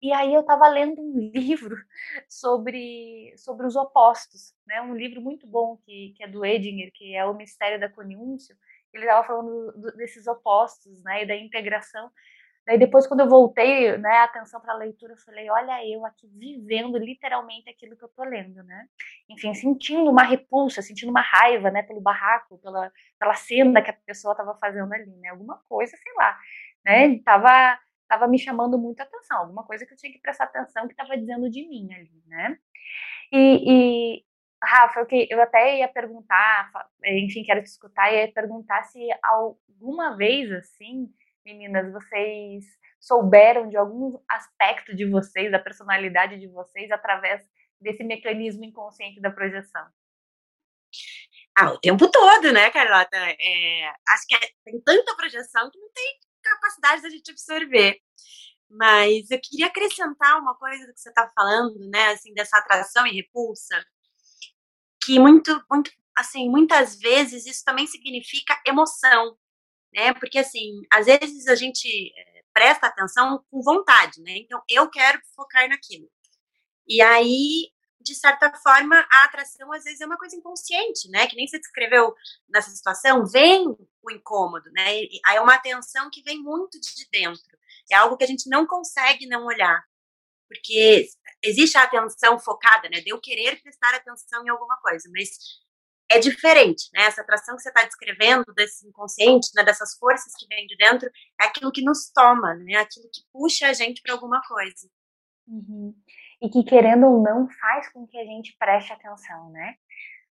E 0.00 0.12
aí 0.12 0.32
eu 0.32 0.42
estava 0.42 0.68
lendo 0.68 1.00
um 1.02 1.18
livro 1.34 1.76
sobre, 2.28 3.34
sobre 3.36 3.66
os 3.66 3.74
opostos, 3.74 4.54
né, 4.66 4.80
um 4.82 4.94
livro 4.94 5.20
muito 5.20 5.46
bom 5.48 5.76
que, 5.78 6.14
que 6.16 6.22
é 6.22 6.28
do 6.28 6.44
Edinger, 6.44 6.92
que 6.94 7.16
é 7.16 7.24
o 7.24 7.34
Mistério 7.34 7.80
da 7.80 7.88
Coniúncio. 7.88 8.56
Ele 8.92 9.04
estava 9.04 9.26
falando 9.26 9.72
do, 9.72 9.96
desses 9.96 10.28
opostos, 10.28 11.02
né, 11.02 11.24
e 11.24 11.26
da 11.26 11.34
integração 11.34 12.10
Daí 12.66 12.78
depois, 12.78 13.06
quando 13.06 13.20
eu 13.20 13.28
voltei, 13.28 13.96
né, 13.98 14.18
a 14.18 14.24
atenção 14.24 14.60
para 14.60 14.74
a 14.74 14.76
leitura, 14.76 15.14
eu 15.14 15.16
falei, 15.18 15.50
olha 15.50 15.84
eu 15.86 16.04
aqui 16.04 16.28
vivendo 16.28 16.98
literalmente 16.98 17.68
aquilo 17.70 17.96
que 17.96 18.04
eu 18.04 18.08
tô 18.08 18.22
lendo, 18.22 18.62
né? 18.62 18.86
Enfim, 19.28 19.54
sentindo 19.54 20.10
uma 20.10 20.22
repulsa, 20.22 20.82
sentindo 20.82 21.10
uma 21.10 21.22
raiva, 21.22 21.70
né, 21.70 21.82
pelo 21.82 22.00
barraco, 22.00 22.58
pela, 22.58 22.92
pela 23.18 23.34
cena 23.34 23.82
que 23.82 23.90
a 23.90 23.96
pessoa 24.06 24.32
estava 24.32 24.54
fazendo 24.58 24.92
ali, 24.92 25.10
né? 25.16 25.30
Alguma 25.30 25.58
coisa, 25.68 25.96
sei 25.96 26.12
lá, 26.16 26.38
né? 26.84 27.18
Tava, 27.24 27.78
tava 28.08 28.28
me 28.28 28.38
chamando 28.38 28.78
muito 28.78 29.00
a 29.00 29.04
atenção, 29.04 29.38
alguma 29.38 29.64
coisa 29.64 29.86
que 29.86 29.92
eu 29.92 29.96
tinha 29.96 30.12
que 30.12 30.20
prestar 30.20 30.44
atenção 30.44 30.86
que 30.86 30.92
estava 30.92 31.16
dizendo 31.16 31.50
de 31.50 31.66
mim 31.66 31.92
ali, 31.94 32.22
né? 32.26 32.58
E, 33.32 34.18
e 34.18 34.24
Rafa, 34.62 35.00
eu, 35.00 35.06
que, 35.06 35.26
eu 35.30 35.40
até 35.40 35.78
ia 35.78 35.88
perguntar, 35.88 36.70
enfim, 37.04 37.42
quero 37.42 37.62
te 37.62 37.66
escutar, 37.66 38.12
ia 38.12 38.30
perguntar 38.32 38.82
se 38.84 39.00
alguma 39.22 40.16
vez, 40.16 40.50
assim, 40.52 41.08
meninas, 41.44 41.92
vocês 41.92 42.64
souberam 43.00 43.68
de 43.68 43.76
algum 43.76 44.18
aspecto 44.28 44.94
de 44.94 45.08
vocês, 45.08 45.50
da 45.50 45.58
personalidade 45.58 46.38
de 46.38 46.48
vocês, 46.48 46.90
através 46.90 47.42
desse 47.80 48.04
mecanismo 48.04 48.64
inconsciente 48.64 49.20
da 49.20 49.30
projeção? 49.30 49.86
Ah, 51.56 51.72
o 51.72 51.78
tempo 51.78 52.10
todo, 52.10 52.52
né, 52.52 52.70
Carlota? 52.70 53.16
É, 53.16 53.88
acho 54.08 54.26
que 54.26 54.34
é, 54.34 54.50
tem 54.64 54.80
tanta 54.80 55.16
projeção 55.16 55.70
que 55.70 55.78
não 55.78 55.90
tem 55.92 56.18
capacidade 56.42 57.02
da 57.02 57.10
gente 57.10 57.30
absorver. 57.30 58.00
Mas 58.68 59.30
eu 59.30 59.40
queria 59.42 59.66
acrescentar 59.66 60.38
uma 60.38 60.56
coisa 60.56 60.86
do 60.86 60.94
que 60.94 61.00
você 61.00 61.08
está 61.08 61.28
falando, 61.34 61.78
né, 61.90 62.10
assim, 62.10 62.32
dessa 62.34 62.56
atração 62.58 63.06
e 63.06 63.12
repulsa, 63.12 63.84
que 65.02 65.18
muito, 65.18 65.60
muito, 65.70 65.90
assim, 66.16 66.48
muitas 66.48 66.96
vezes 66.98 67.46
isso 67.46 67.64
também 67.64 67.86
significa 67.86 68.60
emoção, 68.66 69.36
né? 69.92 70.14
Porque 70.14 70.38
assim, 70.38 70.82
às 70.90 71.06
vezes 71.06 71.46
a 71.48 71.54
gente 71.54 71.88
eh, 72.16 72.42
presta 72.52 72.86
atenção 72.86 73.44
com 73.50 73.62
vontade, 73.62 74.20
né? 74.22 74.38
Então 74.38 74.62
eu 74.68 74.88
quero 74.90 75.20
focar 75.34 75.68
naquilo. 75.68 76.08
E 76.86 77.00
aí, 77.02 77.70
de 78.00 78.14
certa 78.14 78.52
forma, 78.54 79.06
a 79.10 79.24
atração 79.24 79.72
às 79.72 79.84
vezes 79.84 80.00
é 80.00 80.06
uma 80.06 80.18
coisa 80.18 80.36
inconsciente, 80.36 81.08
né? 81.10 81.26
Que 81.26 81.36
nem 81.36 81.46
você 81.46 81.58
descreveu 81.58 82.14
nessa 82.48 82.70
situação, 82.70 83.26
vem 83.26 83.66
o 84.02 84.10
incômodo, 84.10 84.70
né? 84.72 84.86
Aí 85.26 85.36
é 85.36 85.40
uma 85.40 85.54
atenção 85.54 86.10
que 86.10 86.22
vem 86.22 86.38
muito 86.42 86.80
de 86.80 87.08
dentro. 87.12 87.58
É 87.90 87.96
algo 87.96 88.16
que 88.16 88.24
a 88.24 88.26
gente 88.26 88.48
não 88.48 88.66
consegue 88.66 89.26
não 89.26 89.46
olhar. 89.46 89.82
Porque 90.48 91.08
existe 91.42 91.78
a 91.78 91.84
atenção 91.84 92.38
focada, 92.38 92.88
né? 92.88 93.00
De 93.00 93.10
eu 93.10 93.20
querer 93.20 93.60
prestar 93.62 93.94
atenção 93.94 94.44
em 94.44 94.48
alguma 94.48 94.76
coisa, 94.78 95.08
mas 95.12 95.30
é 96.10 96.18
diferente, 96.18 96.90
né? 96.92 97.04
Essa 97.04 97.22
atração 97.22 97.54
que 97.56 97.62
você 97.62 97.68
está 97.68 97.84
descrevendo 97.84 98.44
desse 98.54 98.86
inconsciente, 98.86 99.48
né? 99.54 99.62
Dessas 99.62 99.96
forças 99.96 100.32
que 100.36 100.46
vêm 100.48 100.66
de 100.66 100.76
dentro, 100.76 101.08
é 101.40 101.44
aquilo 101.44 101.70
que 101.70 101.82
nos 101.82 102.10
toma, 102.12 102.54
né? 102.56 102.74
Aquilo 102.74 103.08
que 103.12 103.22
puxa 103.32 103.68
a 103.68 103.72
gente 103.72 104.02
para 104.02 104.12
alguma 104.12 104.42
coisa. 104.42 104.90
Uhum. 105.46 105.94
E 106.42 106.48
que 106.48 106.64
querendo 106.64 107.06
ou 107.06 107.22
não 107.22 107.48
faz 107.48 107.92
com 107.92 108.06
que 108.06 108.18
a 108.18 108.24
gente 108.24 108.56
preste 108.58 108.92
atenção, 108.92 109.50
né? 109.50 109.76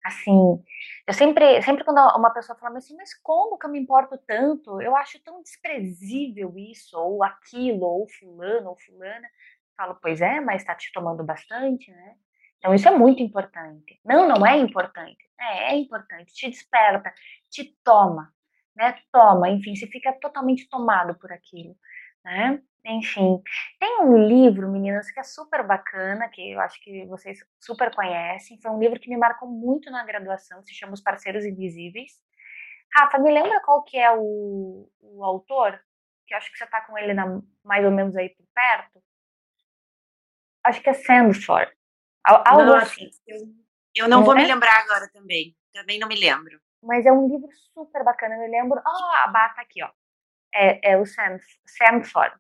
Assim, 0.05 0.65
eu 1.07 1.15
sempre, 1.15 1.61
sempre 1.63 1.85
quando 1.85 1.99
uma 2.17 2.31
pessoa 2.31 2.59
fala 2.59 2.79
assim, 2.79 2.97
mas 2.97 3.15
como 3.21 3.59
que 3.59 3.67
eu 3.67 3.71
me 3.71 3.79
importo 3.79 4.17
tanto? 4.27 4.81
Eu 4.81 4.97
acho 4.97 5.23
tão 5.23 5.43
desprezível 5.43 6.55
isso, 6.57 6.99
ou 6.99 7.23
aquilo, 7.23 7.85
ou 7.85 8.09
fulano, 8.09 8.71
ou 8.71 8.79
fulana. 8.79 9.29
Falo, 9.77 9.99
pois 10.01 10.21
é, 10.21 10.41
mas 10.41 10.63
está 10.63 10.75
te 10.75 10.91
tomando 10.93 11.23
bastante, 11.25 11.91
né? 11.91 12.17
Então, 12.59 12.75
isso 12.75 12.89
é 12.89 12.97
muito 12.97 13.23
importante. 13.23 14.01
Não, 14.05 14.27
não 14.27 14.47
é 14.47 14.57
importante. 14.57 15.28
É, 15.41 15.73
é 15.73 15.77
importante. 15.77 16.33
Te 16.35 16.49
desperta, 16.49 17.13
te 17.51 17.77
toma, 17.85 18.33
né? 18.77 18.99
Toma, 19.13 19.49
enfim, 19.51 19.75
você 19.75 19.87
fica 19.87 20.13
totalmente 20.21 20.69
tomado 20.69 21.15
por 21.19 21.33
aquilo, 21.33 21.77
né? 22.25 22.63
Enfim, 22.85 23.43
tem 23.79 24.01
um 24.01 24.27
livro, 24.27 24.71
meninas, 24.71 25.11
que 25.11 25.21
é 25.21 25.23
super 25.23 25.67
bacana, 25.67 26.29
que 26.29 26.53
eu 26.53 26.61
acho 26.61 26.81
que 26.83 27.05
vocês 27.07 27.39
super 27.61 27.95
conhecem. 27.95 28.59
Foi 28.63 28.71
um 28.71 28.79
livro 28.79 28.99
que 28.99 29.11
me 29.11 29.17
marcou 29.17 29.49
muito 29.49 29.91
na 29.91 30.05
graduação, 30.05 30.63
se 30.63 30.75
chama 30.75 30.95
Os 30.95 31.03
Parceiros 31.03 31.45
Invisíveis. 31.45 32.13
Rafa, 32.95 33.19
me 33.19 33.31
lembra 33.31 33.61
qual 33.63 33.83
que 33.85 33.99
é 33.99 34.11
o, 34.17 34.89
o 35.01 35.25
autor? 35.25 35.79
Que 36.27 36.33
eu 36.33 36.39
acho 36.39 36.51
que 36.51 36.57
você 36.57 36.65
está 36.65 36.81
com 36.87 36.97
ele 36.97 37.13
na, 37.13 37.43
mais 37.63 37.85
ou 37.85 37.91
menos 37.91 38.17
aí 38.17 38.31
por 38.31 38.47
perto. 38.55 39.03
Acho 40.65 40.81
que 40.81 40.91
é 40.91 40.95
Sandford. 40.95 41.71
Algo 42.25 42.73
assim. 42.75 43.11
Eu, 43.27 43.39
eu 43.95 44.09
não, 44.09 44.19
não 44.19 44.25
vou 44.25 44.37
é? 44.37 44.43
me 44.43 44.47
lembrar 44.47 44.79
agora 44.81 45.09
também. 45.13 45.57
Também 45.73 45.99
não 45.99 46.09
me 46.09 46.19
lembro. 46.19 46.61
Mas 46.83 47.07
é 47.07 47.13
um 47.13 47.29
livro 47.29 47.49
super 47.75 48.05
bacana. 48.05 48.35
Eu 48.37 48.41
me 48.41 48.49
lembro. 48.49 48.81
Oh, 48.85 49.05
a 49.17 49.29
bata 49.29 49.61
aqui, 49.61 49.83
ó. 49.83 49.91
É, 50.55 50.93
é 50.93 50.97
o 50.97 51.05
Sam, 51.05 51.39
Samford, 51.67 52.35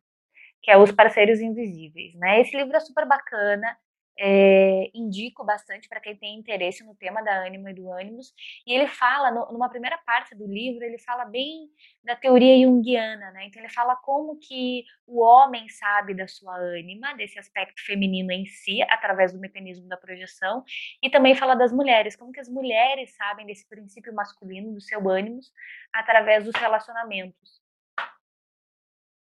que 0.62 0.70
é 0.70 0.76
Os 0.78 0.92
Parceiros 0.92 1.40
Invisíveis. 1.40 2.14
Né? 2.14 2.40
Esse 2.40 2.56
livro 2.56 2.76
é 2.76 2.80
super 2.80 3.06
bacana. 3.06 3.76
É, 4.20 4.90
indico 4.92 5.44
bastante 5.44 5.88
para 5.88 6.00
quem 6.00 6.16
tem 6.16 6.37
interesse 6.37 6.85
no 6.85 6.94
tema 6.94 7.22
da 7.22 7.44
ânima 7.44 7.70
e 7.70 7.74
do 7.74 7.92
ânimos. 7.92 8.35
E 8.66 8.72
ele 8.72 8.88
fala, 8.88 9.31
no, 9.31 9.52
numa 9.52 9.68
primeira 9.68 9.96
parte 9.98 10.35
do 10.35 10.46
livro, 10.46 10.85
ele 10.85 10.98
fala 10.98 11.24
bem 11.24 11.70
da 12.02 12.16
teoria 12.16 12.66
junguiana, 12.66 13.31
né? 13.31 13.46
Então 13.46 13.62
ele 13.62 13.72
fala 13.72 13.94
como 13.96 14.37
que 14.38 14.85
o 15.07 15.20
homem 15.22 15.68
sabe 15.68 16.14
da 16.14 16.26
sua 16.26 16.57
ânima, 16.57 17.14
desse 17.14 17.38
aspecto 17.38 17.81
feminino 17.85 18.33
em 18.33 18.44
si, 18.46 18.83
através 18.83 19.33
do 19.33 19.38
mecanismo 19.38 19.87
da 19.88 19.96
projeção, 19.96 20.64
e 21.02 21.09
também 21.09 21.35
fala 21.35 21.54
das 21.54 21.72
mulheres, 21.72 22.16
como 22.16 22.33
que 22.33 22.40
as 22.40 22.48
mulheres 22.48 23.14
sabem 23.14 23.46
desse 23.46 23.68
princípio 23.68 24.14
masculino, 24.14 24.72
do 24.72 24.81
seu 24.81 25.09
ânimos, 25.09 25.52
através 25.92 26.44
dos 26.44 26.54
relacionamentos. 26.57 27.58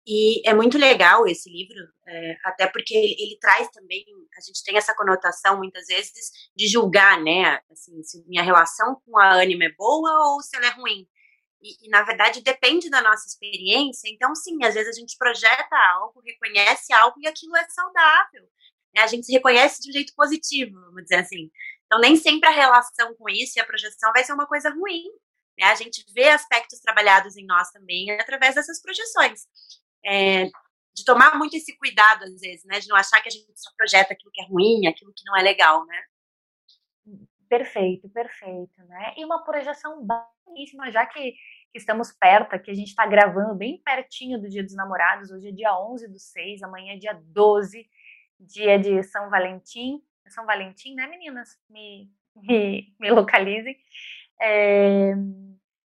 E 0.09 0.41
é 0.47 0.53
muito 0.53 0.77
legal 0.77 1.27
esse 1.27 1.49
livro, 1.49 1.75
é, 2.07 2.37
até 2.45 2.65
porque 2.65 2.95
ele, 2.95 3.13
ele, 3.19 3.37
traz 3.41 3.69
também, 3.71 4.05
a 4.37 4.39
gente 4.39 4.63
tem 4.63 4.77
essa 4.77 4.95
conotação 4.95 5.57
muitas 5.57 5.87
vezes 5.87 6.31
de 6.55 6.65
julgar, 6.65 7.21
né, 7.21 7.59
assim, 7.69 8.01
se 8.03 8.23
minha 8.25 8.41
relação 8.41 9.01
com 9.05 9.19
a 9.19 9.33
ânima 9.33 9.65
é 9.65 9.73
boa 9.73 10.09
ou 10.29 10.41
se 10.41 10.55
ela 10.55 10.67
é 10.67 10.69
ruim. 10.69 11.05
E, 11.61 11.87
e, 11.87 11.89
na 11.89 12.03
verdade 12.03 12.41
depende 12.41 12.89
da 12.89 13.01
nossa 13.01 13.27
experiência, 13.27 14.07
então 14.07 14.33
sim, 14.33 14.63
às 14.63 14.75
vezes 14.75 14.95
a 14.95 14.97
gente 14.97 15.17
projeta 15.17 15.75
algo, 15.95 16.21
reconhece 16.25 16.93
algo 16.93 17.17
e 17.19 17.27
aquilo 17.27 17.57
é 17.57 17.67
saudável. 17.67 18.43
Né? 18.95 19.01
A 19.01 19.07
gente 19.07 19.25
se 19.25 19.33
reconhece 19.33 19.81
de 19.81 19.89
um 19.89 19.93
jeito 19.93 20.13
positivo, 20.15 20.79
vamos 20.79 21.03
dizer 21.03 21.15
assim. 21.17 21.51
Então 21.85 21.99
nem 21.99 22.15
sempre 22.15 22.47
a 22.47 22.53
relação 22.53 23.13
com 23.15 23.27
isso 23.29 23.57
e 23.57 23.61
a 23.61 23.65
projeção 23.65 24.13
vai 24.13 24.23
ser 24.23 24.31
uma 24.31 24.47
coisa 24.47 24.69
ruim. 24.69 25.03
Né? 25.59 25.65
A 25.65 25.75
gente 25.75 26.05
vê 26.13 26.29
aspectos 26.29 26.79
trabalhados 26.79 27.35
em 27.35 27.45
nós 27.45 27.71
também 27.71 28.11
através 28.11 28.55
dessas 28.55 28.81
projeções 28.81 29.47
é, 30.07 30.45
de 30.95 31.05
tomar 31.05 31.37
muito 31.37 31.55
esse 31.55 31.77
cuidado, 31.77 32.23
às 32.23 32.39
vezes, 32.39 32.65
né? 32.65 32.79
De 32.79 32.87
não 32.87 32.95
achar 32.95 33.21
que 33.21 33.27
a 33.27 33.31
gente 33.31 33.45
só 33.55 33.69
projeta 33.77 34.13
aquilo 34.13 34.31
que 34.31 34.41
é 34.41 34.45
ruim, 34.45 34.87
aquilo 34.87 35.13
que 35.13 35.25
não 35.25 35.37
é 35.37 35.43
legal, 35.43 35.85
né? 35.85 36.03
Perfeito, 37.49 38.09
perfeito, 38.09 38.83
né? 38.87 39.13
E 39.17 39.23
uma 39.23 39.43
projeção 39.43 40.05
belíssima, 40.47 40.91
já 40.91 41.05
que, 41.05 41.35
estamos 41.73 42.11
perto, 42.11 42.59
que 42.59 42.71
a 42.71 42.73
gente 42.73 42.87
está 42.87 43.05
gravando 43.05 43.53
bem 43.55 43.81
pertinho 43.83 44.41
do 44.41 44.49
Dia 44.49 44.63
dos 44.63 44.75
Namorados, 44.75 45.31
hoje 45.31 45.49
é 45.49 45.51
dia 45.51 45.77
11 45.77 46.07
do 46.07 46.19
6, 46.19 46.63
amanhã 46.63 46.93
é 46.93 46.97
dia 46.97 47.13
12, 47.13 47.87
dia 48.39 48.79
de 48.79 49.03
São 49.03 49.29
Valentim. 49.29 50.01
São 50.29 50.45
Valentim, 50.45 50.93
né, 50.95 51.07
meninas? 51.07 51.57
Me, 51.69 52.11
me, 52.35 52.93
me 52.99 53.11
localizem. 53.11 53.77
É, 54.41 55.13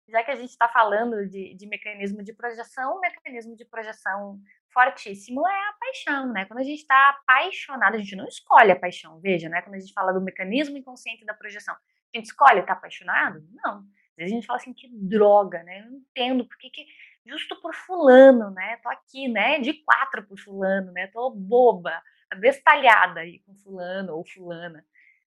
já 0.08 0.22
que 0.22 0.30
a 0.30 0.36
gente 0.36 0.50
está 0.50 0.68
falando 0.68 1.26
de, 1.28 1.54
de, 1.54 1.66
mecanismo 1.66 2.22
de 2.22 2.32
projeção, 2.32 2.96
o 2.96 3.00
mecanismo 3.00 3.56
de 3.56 3.64
projeção 3.64 4.40
fortíssimo 4.72 5.46
é 5.46 5.68
a 5.68 5.74
paixão, 5.78 6.32
né? 6.32 6.44
Quando 6.46 6.60
a 6.60 6.64
gente 6.64 6.80
está 6.80 7.10
apaixonado, 7.10 7.94
a 7.94 7.98
gente 7.98 8.16
não 8.16 8.26
escolhe 8.26 8.72
a 8.72 8.78
paixão, 8.78 9.20
veja, 9.20 9.48
né? 9.48 9.62
Quando 9.62 9.76
a 9.76 9.78
gente 9.78 9.92
fala 9.92 10.12
do 10.12 10.20
mecanismo 10.20 10.76
inconsciente 10.76 11.24
da 11.24 11.34
projeção, 11.34 11.74
a 11.74 12.18
gente 12.18 12.26
escolhe 12.26 12.60
estar 12.60 12.74
tá 12.74 12.78
apaixonado? 12.78 13.42
Não. 13.52 13.78
Às 13.78 14.16
vezes 14.16 14.32
a 14.32 14.34
gente 14.36 14.46
fala 14.46 14.58
assim, 14.58 14.74
que 14.74 14.88
droga, 14.92 15.62
né? 15.62 15.80
Eu 15.80 15.90
não 15.90 15.98
entendo 15.98 16.46
por 16.46 16.58
que, 16.58 16.70
que 16.70 16.86
justo 17.24 17.60
por 17.60 17.74
fulano, 17.74 18.50
né? 18.50 18.78
Tô 18.82 18.88
aqui, 18.88 19.28
né? 19.28 19.60
De 19.60 19.74
quatro 19.84 20.26
por 20.26 20.38
fulano, 20.38 20.92
né? 20.92 21.06
Tô 21.06 21.30
boba, 21.30 22.02
bestalhada 22.38 23.20
aí 23.20 23.40
com 23.40 23.54
fulano 23.54 24.14
ou 24.14 24.26
fulana 24.26 24.84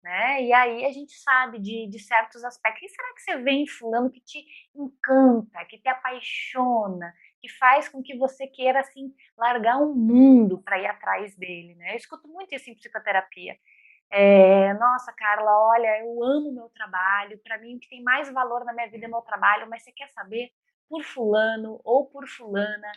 né? 0.03 0.43
E 0.43 0.53
aí 0.53 0.85
a 0.85 0.93
gente 0.93 1.13
sabe 1.13 1.59
de, 1.59 1.87
de 1.89 1.99
certos 1.99 2.45
aspectos. 2.45 2.83
E 2.83 2.95
será 2.95 3.15
que 3.15 3.23
você 3.23 3.37
vê 3.39 3.51
em 3.53 3.67
fulano 3.67 4.11
que 4.11 4.21
te 4.21 4.45
encanta, 4.75 5.65
que 5.67 5.79
te 5.79 5.89
apaixona, 5.89 7.13
que 7.41 7.49
faz 7.49 7.89
com 7.89 8.03
que 8.03 8.17
você 8.17 8.47
queira 8.47 8.81
assim 8.81 9.15
largar 9.37 9.79
um 9.79 9.95
mundo 9.95 10.63
para 10.63 10.79
ir 10.79 10.87
atrás 10.87 11.35
dele, 11.37 11.75
né? 11.75 11.93
Eu 11.93 11.97
escuto 11.97 12.29
muito 12.29 12.55
isso 12.55 12.71
em 12.71 12.75
psicoterapia. 12.75 13.57
É, 14.11 14.75
Nossa, 14.75 15.13
Carla, 15.13 15.51
olha, 15.71 16.01
eu 16.01 16.23
amo 16.25 16.53
meu 16.53 16.69
trabalho. 16.71 17.39
Para 17.45 17.59
mim, 17.59 17.77
o 17.77 17.81
que 17.81 17.89
tem 17.89 18.03
mais 18.03 18.31
valor 18.33 18.65
na 18.65 18.73
minha 18.73 18.89
vida 18.89 19.07
é 19.07 19.09
meu 19.09 19.23
trabalho. 19.23 19.69
Mas 19.69 19.83
você 19.85 19.93
quer 19.93 20.09
saber? 20.09 20.51
Por 20.89 21.05
fulano 21.05 21.81
ou 21.85 22.07
por 22.07 22.27
fulana, 22.27 22.91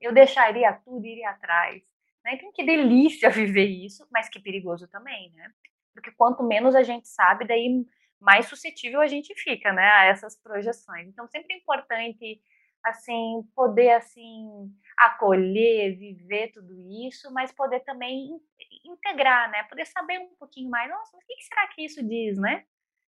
eu 0.00 0.12
deixaria 0.12 0.72
tudo 0.84 1.04
e 1.06 1.12
iria 1.12 1.30
atrás. 1.30 1.82
Né? 2.24 2.34
Então, 2.34 2.52
que 2.52 2.64
delícia 2.64 3.30
viver 3.30 3.66
isso, 3.66 4.06
mas 4.10 4.28
que 4.28 4.40
perigoso 4.40 4.86
também, 4.88 5.32
né? 5.32 5.50
Porque 5.98 6.12
quanto 6.12 6.44
menos 6.44 6.76
a 6.76 6.82
gente 6.84 7.08
sabe, 7.08 7.44
daí 7.44 7.84
mais 8.20 8.46
suscetível 8.46 9.00
a 9.00 9.08
gente 9.08 9.34
fica, 9.34 9.72
né, 9.72 9.82
a 9.82 10.04
essas 10.04 10.40
projeções. 10.40 11.08
Então, 11.08 11.26
sempre 11.26 11.54
é 11.54 11.58
importante 11.58 12.40
assim, 12.84 13.42
poder 13.52 13.90
assim 13.90 14.72
acolher, 14.96 15.96
viver 15.96 16.52
tudo 16.52 16.72
isso, 17.04 17.32
mas 17.32 17.50
poder 17.50 17.80
também 17.80 18.40
integrar, 18.84 19.50
né? 19.50 19.64
Poder 19.64 19.86
saber 19.86 20.20
um 20.20 20.36
pouquinho 20.36 20.70
mais, 20.70 20.88
nossa, 20.88 21.16
o 21.16 21.20
que 21.20 21.42
será 21.42 21.66
que 21.66 21.84
isso 21.84 22.00
diz, 22.06 22.38
né? 22.38 22.64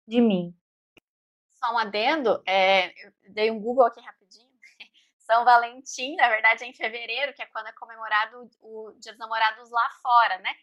De 0.06 0.20
mim. 0.20 0.56
Só 1.54 1.74
um 1.74 1.78
adendo, 1.78 2.40
é, 2.46 2.88
eu 3.04 3.12
dei 3.30 3.50
um 3.50 3.60
Google 3.60 3.86
aqui 3.86 4.00
rapidinho. 4.00 4.48
São 5.18 5.44
Valentim, 5.44 6.14
na 6.14 6.28
verdade, 6.28 6.62
é 6.62 6.68
em 6.68 6.72
fevereiro, 6.72 7.34
que 7.34 7.42
é 7.42 7.46
quando 7.46 7.66
é 7.66 7.72
comemorado 7.72 8.48
o 8.60 8.92
Dia 9.00 9.10
dos 9.10 9.18
Namorados 9.18 9.70
lá 9.70 9.90
fora, 10.00 10.38
né? 10.38 10.54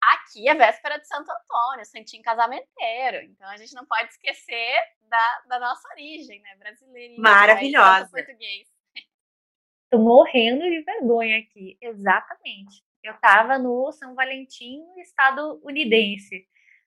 Aqui 0.00 0.48
é 0.48 0.54
véspera 0.54 0.98
de 0.98 1.06
Santo 1.06 1.30
Antônio, 1.30 1.84
Santinho 1.84 2.22
Casamenteiro. 2.22 3.24
Então 3.24 3.48
a 3.48 3.56
gente 3.56 3.74
não 3.74 3.84
pode 3.84 4.10
esquecer 4.10 4.78
da, 5.08 5.42
da 5.48 5.58
nossa 5.58 5.88
origem, 5.90 6.40
né? 6.40 6.56
Brasileira. 6.56 7.14
Maravilhosa. 7.18 8.08
Português. 8.10 8.68
Tô 9.90 9.98
morrendo 9.98 10.62
de 10.62 10.82
vergonha 10.82 11.38
aqui. 11.38 11.76
Exatamente. 11.80 12.82
Eu 13.02 13.14
tava 13.20 13.58
no 13.58 13.90
São 13.92 14.14
Valentim, 14.14 14.82
estadunidense. 14.98 16.46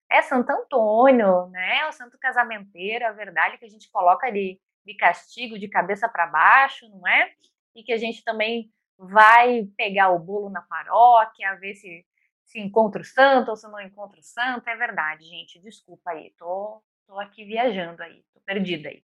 É 0.09 0.21
Santo 0.21 0.51
Antônio, 0.51 1.47
né? 1.47 1.87
O 1.87 1.91
santo 1.91 2.17
casamenteiro, 2.19 3.05
a 3.07 3.11
verdade 3.11 3.57
que 3.57 3.65
a 3.65 3.69
gente 3.69 3.89
coloca 3.89 4.29
de, 4.29 4.59
de 4.85 4.95
castigo 4.95 5.57
de 5.57 5.67
cabeça 5.69 6.07
para 6.07 6.27
baixo, 6.27 6.87
não 6.89 7.07
é? 7.07 7.33
E 7.75 7.83
que 7.83 7.93
a 7.93 7.97
gente 7.97 8.23
também 8.23 8.69
vai 8.97 9.63
pegar 9.75 10.09
o 10.09 10.19
bolo 10.19 10.49
na 10.49 10.61
paróquia, 10.61 11.55
ver 11.55 11.73
se 11.75 12.05
se 12.51 12.59
encontra 12.59 13.01
o 13.01 13.05
santo 13.05 13.49
ou 13.49 13.55
se 13.55 13.65
não 13.67 13.79
encontra 13.79 14.19
o 14.19 14.23
santo, 14.23 14.67
é 14.67 14.75
verdade, 14.75 15.23
gente. 15.23 15.59
Desculpa 15.61 16.11
aí, 16.11 16.33
tô, 16.37 16.83
tô 17.07 17.17
aqui 17.17 17.45
viajando 17.45 18.03
aí, 18.03 18.23
tô 18.33 18.41
perdida 18.41 18.89
aí. 18.89 19.01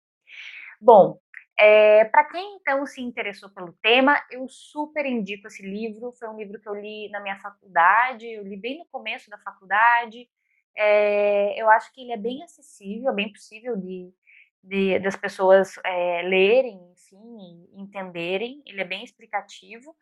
Bom, 0.82 1.18
é, 1.58 2.04
para 2.06 2.26
quem 2.26 2.58
então 2.58 2.86
se 2.86 3.02
interessou 3.02 3.50
pelo 3.50 3.72
tema, 3.82 4.22
eu 4.30 4.48
super 4.50 5.06
indico 5.06 5.48
esse 5.48 5.64
livro. 5.64 6.12
Foi 6.12 6.28
um 6.28 6.38
livro 6.38 6.60
que 6.60 6.68
eu 6.68 6.76
li 6.76 7.10
na 7.10 7.22
minha 7.22 7.40
faculdade, 7.40 8.28
eu 8.28 8.44
li 8.44 8.58
bem 8.58 8.80
no 8.80 8.86
começo 8.88 9.30
da 9.30 9.38
faculdade. 9.38 10.30
É, 10.76 11.60
eu 11.60 11.70
acho 11.70 11.92
que 11.94 12.02
ele 12.02 12.12
é 12.12 12.18
bem 12.18 12.44
acessível, 12.44 13.10
é 13.12 13.16
bem 13.16 13.32
possível 13.32 13.78
de, 13.78 14.14
de 14.62 15.00
das 15.00 15.16
pessoas 15.16 15.80
é, 15.86 16.22
lerem, 16.24 16.80
enfim, 16.92 17.70
entenderem. 17.74 18.62
Ele 18.66 18.82
é 18.82 18.86
bem 18.86 19.04
explicativo. 19.06 19.96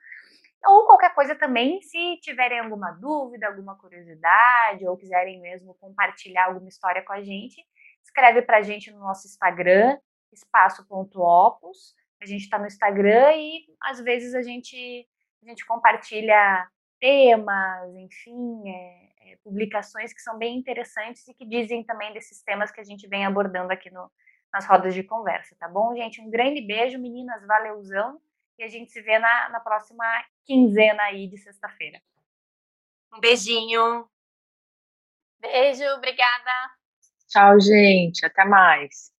Ou 0.67 0.85
qualquer 0.85 1.13
coisa 1.13 1.35
também, 1.35 1.81
se 1.81 2.17
tiverem 2.21 2.59
alguma 2.59 2.91
dúvida, 2.91 3.47
alguma 3.47 3.77
curiosidade, 3.77 4.87
ou 4.87 4.97
quiserem 4.97 5.39
mesmo 5.39 5.75
compartilhar 5.75 6.45
alguma 6.45 6.67
história 6.67 7.03
com 7.03 7.13
a 7.13 7.21
gente, 7.21 7.63
escreve 8.03 8.41
para 8.41 8.57
a 8.57 8.61
gente 8.61 8.91
no 8.91 8.99
nosso 8.99 9.27
Instagram, 9.27 9.97
espaço.opus. 10.33 11.95
A 12.21 12.25
gente 12.25 12.41
está 12.41 12.57
no 12.57 12.65
Instagram 12.65 13.33
e 13.35 13.65
às 13.81 13.99
vezes 14.01 14.33
a 14.33 14.41
gente, 14.41 15.07
a 15.43 15.49
gente 15.49 15.65
compartilha 15.65 16.67
temas, 16.99 17.95
enfim, 17.95 18.67
é, 18.67 19.33
é, 19.33 19.37
publicações 19.43 20.13
que 20.13 20.21
são 20.21 20.37
bem 20.37 20.57
interessantes 20.57 21.27
e 21.27 21.33
que 21.33 21.45
dizem 21.45 21.83
também 21.83 22.13
desses 22.13 22.41
temas 22.41 22.71
que 22.71 22.79
a 22.79 22.83
gente 22.83 23.07
vem 23.07 23.25
abordando 23.25 23.71
aqui 23.71 23.91
no, 23.91 24.09
nas 24.51 24.65
rodas 24.65 24.93
de 24.95 25.03
conversa, 25.03 25.55
tá 25.59 25.67
bom, 25.67 25.93
gente? 25.95 26.21
Um 26.21 26.29
grande 26.29 26.61
beijo, 26.61 26.97
meninas, 26.97 27.45
valeuzão 27.45 28.19
e 28.57 28.63
a 28.63 28.67
gente 28.67 28.91
se 28.91 29.01
vê 29.01 29.19
na, 29.19 29.49
na 29.49 29.59
próxima 29.59 30.05
quinzena 30.43 31.03
aí 31.03 31.27
de 31.27 31.37
sexta-feira. 31.37 32.01
Um 33.13 33.19
beijinho. 33.19 34.07
Beijo, 35.39 35.83
obrigada. 35.95 36.71
Tchau, 37.27 37.59
gente. 37.59 38.25
Até 38.25 38.45
mais. 38.45 39.13